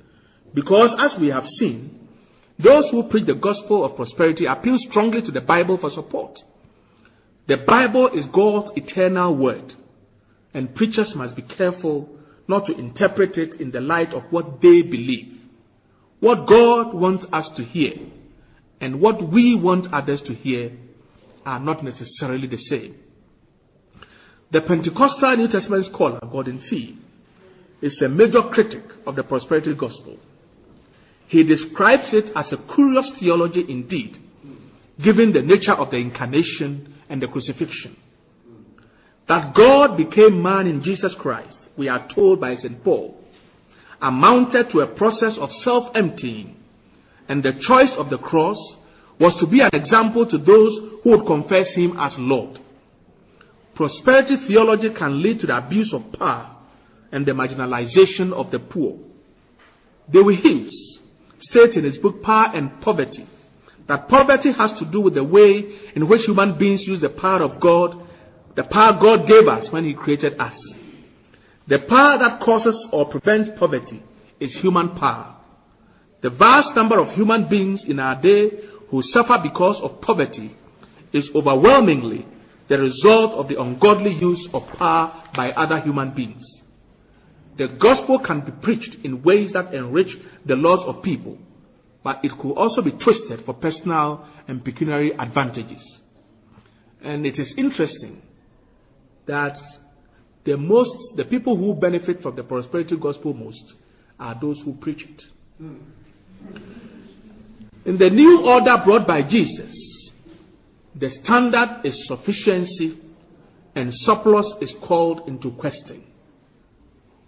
because, 0.52 0.94
as 0.98 1.16
we 1.18 1.28
have 1.28 1.46
seen, 1.58 2.08
those 2.58 2.88
who 2.90 3.04
preach 3.04 3.26
the 3.26 3.34
gospel 3.34 3.84
of 3.84 3.96
prosperity 3.96 4.46
appeal 4.46 4.76
strongly 4.78 5.22
to 5.22 5.32
the 5.32 5.40
Bible 5.40 5.78
for 5.78 5.90
support. 5.90 6.42
The 7.46 7.58
Bible 7.58 8.08
is 8.08 8.24
God's 8.26 8.72
eternal 8.76 9.36
word, 9.36 9.74
and 10.54 10.74
preachers 10.74 11.14
must 11.14 11.34
be 11.34 11.42
careful 11.42 12.08
not 12.46 12.66
to 12.66 12.78
interpret 12.78 13.36
it 13.36 13.56
in 13.56 13.72
the 13.72 13.80
light 13.80 14.14
of 14.14 14.22
what 14.30 14.60
they 14.62 14.82
believe. 14.82 15.40
What 16.20 16.46
God 16.46 16.94
wants 16.94 17.26
us 17.32 17.48
to 17.50 17.64
hear 17.64 17.94
and 18.80 19.00
what 19.00 19.30
we 19.30 19.54
want 19.54 19.92
others 19.92 20.20
to 20.22 20.34
hear 20.34 20.72
are 21.44 21.60
not 21.60 21.82
necessarily 21.82 22.46
the 22.46 22.56
same. 22.56 22.96
The 24.52 24.60
Pentecostal 24.60 25.36
New 25.36 25.48
Testament 25.48 25.86
scholar 25.86 26.20
Gordon 26.30 26.60
Fee 26.60 26.96
is 27.82 28.00
a 28.00 28.08
major 28.08 28.42
critic 28.42 28.84
of 29.06 29.16
the 29.16 29.24
prosperity 29.24 29.74
gospel. 29.74 30.18
He 31.26 31.42
describes 31.42 32.12
it 32.12 32.30
as 32.36 32.52
a 32.52 32.56
curious 32.56 33.10
theology 33.18 33.64
indeed, 33.68 34.18
given 35.00 35.32
the 35.32 35.42
nature 35.42 35.72
of 35.72 35.90
the 35.90 35.96
incarnation 35.96 36.94
and 37.08 37.20
the 37.20 37.26
crucifixion. 37.26 37.96
That 39.28 39.54
God 39.54 39.96
became 39.96 40.42
man 40.42 40.66
in 40.66 40.82
Jesus 40.82 41.14
Christ, 41.14 41.56
we 41.76 41.88
are 41.88 42.06
told 42.08 42.40
by 42.40 42.54
St. 42.56 42.82
Paul, 42.84 43.20
amounted 44.00 44.70
to 44.70 44.80
a 44.80 44.86
process 44.86 45.38
of 45.38 45.52
self 45.52 45.90
emptying, 45.94 46.56
and 47.28 47.42
the 47.42 47.54
choice 47.54 47.92
of 47.92 48.10
the 48.10 48.18
cross 48.18 48.58
was 49.18 49.34
to 49.36 49.46
be 49.46 49.60
an 49.60 49.70
example 49.72 50.26
to 50.26 50.38
those 50.38 50.74
who 51.02 51.10
would 51.10 51.26
confess 51.26 51.74
him 51.74 51.96
as 51.98 52.16
Lord. 52.18 52.58
Prosperity 53.74 54.36
theology 54.46 54.90
can 54.90 55.22
lead 55.22 55.40
to 55.40 55.46
the 55.46 55.56
abuse 55.56 55.92
of 55.92 56.12
power 56.12 56.54
and 57.10 57.24
the 57.24 57.32
marginalization 57.32 58.32
of 58.32 58.50
the 58.50 58.58
poor. 58.58 58.98
David 60.10 60.40
Hughes 60.40 60.98
states 61.38 61.76
in 61.76 61.84
his 61.84 61.98
book 61.98 62.22
Power 62.22 62.54
and 62.54 62.80
Poverty 62.80 63.26
that 63.86 64.08
poverty 64.08 64.52
has 64.52 64.72
to 64.74 64.84
do 64.84 65.00
with 65.00 65.14
the 65.14 65.24
way 65.24 65.64
in 65.94 66.08
which 66.08 66.24
human 66.24 66.56
beings 66.56 66.86
use 66.86 67.00
the 67.00 67.10
power 67.10 67.42
of 67.42 67.60
God, 67.60 68.00
the 68.56 68.64
power 68.64 68.98
God 69.00 69.26
gave 69.26 69.48
us 69.48 69.70
when 69.70 69.84
He 69.84 69.94
created 69.94 70.38
us. 70.38 70.56
The 71.66 71.80
power 71.80 72.18
that 72.18 72.40
causes 72.40 72.76
or 72.92 73.08
prevents 73.08 73.50
poverty 73.58 74.02
is 74.38 74.54
human 74.54 74.90
power. 74.90 75.36
The 76.20 76.30
vast 76.30 76.74
number 76.74 76.98
of 76.98 77.10
human 77.12 77.48
beings 77.48 77.84
in 77.84 77.98
our 77.98 78.20
day 78.20 78.50
who 78.88 79.02
suffer 79.02 79.38
because 79.42 79.80
of 79.80 80.00
poverty 80.00 80.54
is 81.12 81.28
overwhelmingly 81.34 82.26
the 82.68 82.78
result 82.78 83.32
of 83.32 83.48
the 83.48 83.60
ungodly 83.60 84.12
use 84.12 84.48
of 84.54 84.66
power 84.68 85.22
by 85.34 85.50
other 85.52 85.80
human 85.80 86.14
beings. 86.14 86.44
The 87.56 87.68
gospel 87.68 88.18
can 88.18 88.40
be 88.40 88.52
preached 88.52 88.96
in 89.04 89.22
ways 89.22 89.52
that 89.52 89.74
enrich 89.74 90.16
the 90.44 90.56
lives 90.56 90.82
of 90.84 91.02
people, 91.02 91.38
but 92.02 92.24
it 92.24 92.32
could 92.38 92.52
also 92.52 92.82
be 92.82 92.92
twisted 92.92 93.44
for 93.44 93.54
personal 93.54 94.26
and 94.48 94.64
pecuniary 94.64 95.12
advantages. 95.12 96.00
And 97.02 97.26
it 97.26 97.38
is 97.38 97.52
interesting 97.56 98.22
that 99.26 99.58
the 100.44 100.56
most, 100.56 100.94
the 101.16 101.24
people 101.24 101.56
who 101.56 101.74
benefit 101.74 102.22
from 102.22 102.36
the 102.36 102.42
prosperity 102.42 102.96
gospel 102.96 103.32
most 103.32 103.74
are 104.18 104.38
those 104.40 104.60
who 104.60 104.74
preach 104.74 105.02
it. 105.02 105.22
Hmm. 105.58 105.76
In 107.84 107.98
the 107.98 108.10
new 108.10 108.42
order 108.42 108.76
brought 108.84 109.06
by 109.06 109.22
Jesus, 109.22 110.10
the 110.94 111.10
standard 111.10 111.80
is 111.84 112.06
sufficiency 112.06 112.98
and 113.74 113.92
surplus 113.92 114.52
is 114.60 114.74
called 114.82 115.28
into 115.28 115.50
question. 115.52 116.04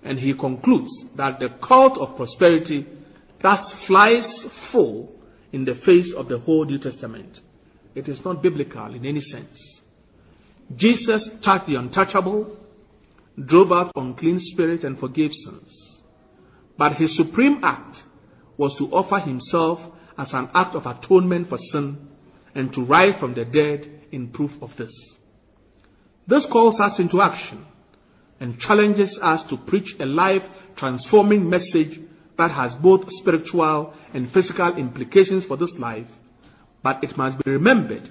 And 0.03 0.19
he 0.19 0.35
concludes 0.35 0.91
that 1.17 1.41
the 1.41 1.49
cult 1.67 1.99
of 1.99 2.17
prosperity 2.17 2.87
thus 3.43 3.73
flies 3.87 4.47
full 4.71 5.13
in 5.53 5.65
the 5.65 5.75
face 5.75 6.13
of 6.13 6.29
the 6.29 6.39
whole 6.39 6.65
New 6.65 6.79
Testament. 6.79 7.41
It 7.95 8.09
is 8.09 8.25
not 8.25 8.43
biblical 8.43 8.95
in 8.95 9.05
any 9.05 9.21
sense. 9.21 9.76
Jesus 10.75 11.29
touched 11.43 11.67
the 11.67 11.77
untouchable, 11.77 12.57
drove 13.43 13.71
out 13.71 13.93
unclean 13.95 14.41
spirits, 14.41 14.85
and 14.85 14.99
forgave 14.99 15.33
sins. 15.33 16.03
But 16.77 16.95
his 16.97 17.15
supreme 17.17 17.61
act 17.63 18.03
was 18.57 18.75
to 18.77 18.91
offer 18.91 19.19
himself 19.19 19.81
as 20.19 20.33
an 20.33 20.49
act 20.55 20.75
of 20.75 20.87
atonement 20.87 21.49
for 21.49 21.59
sin 21.59 22.09
and 22.55 22.73
to 22.73 22.85
rise 22.85 23.15
from 23.21 23.35
the 23.35 23.45
dead 23.45 23.89
in 24.13 24.29
proof 24.29 24.51
of 24.63 24.77
this. 24.77 24.93
This 26.27 26.45
calls 26.47 26.81
us 26.81 26.99
into 26.99 27.21
action 27.21 27.65
and 28.41 28.59
challenges 28.59 29.17
us 29.23 29.43
to 29.49 29.57
preach 29.57 29.95
a 30.01 30.07
life 30.07 30.43
transforming 30.77 31.49
message 31.49 32.01
that 32.37 32.51
has 32.51 32.75
both 32.75 33.05
spiritual 33.21 33.95
and 34.13 34.33
physical 34.33 34.77
implications 34.77 35.45
for 35.45 35.57
this 35.57 35.73
life. 35.73 36.09
But 36.83 37.05
it 37.05 37.17
must 37.17 37.43
be 37.43 37.51
remembered 37.51 38.11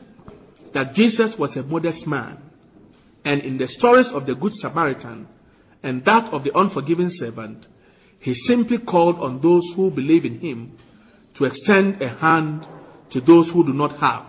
that 0.76 0.94
Jesus 0.94 1.38
was 1.38 1.56
a 1.56 1.64
modest 1.64 2.06
man, 2.06 2.38
and 3.24 3.42
in 3.42 3.58
the 3.58 3.68
stories 3.68 4.08
of 4.08 4.26
the 4.26 4.36
Good 4.36 4.54
Samaritan 4.56 5.26
and 5.82 6.04
that 6.04 6.34
of 6.34 6.44
the 6.44 6.52
unforgiving 6.54 7.10
servant, 7.12 7.66
he 8.20 8.34
simply 8.34 8.80
called 8.80 9.18
on 9.20 9.40
those 9.42 9.64
who 9.76 9.90
believe 9.90 10.26
in 10.26 10.40
him 10.40 10.78
to 11.36 11.46
extend 11.46 12.02
a 12.02 12.10
hand 12.10 12.68
to 13.12 13.22
those 13.22 13.50
who 13.52 13.66
do 13.66 13.72
not 13.72 13.98
have, 14.00 14.26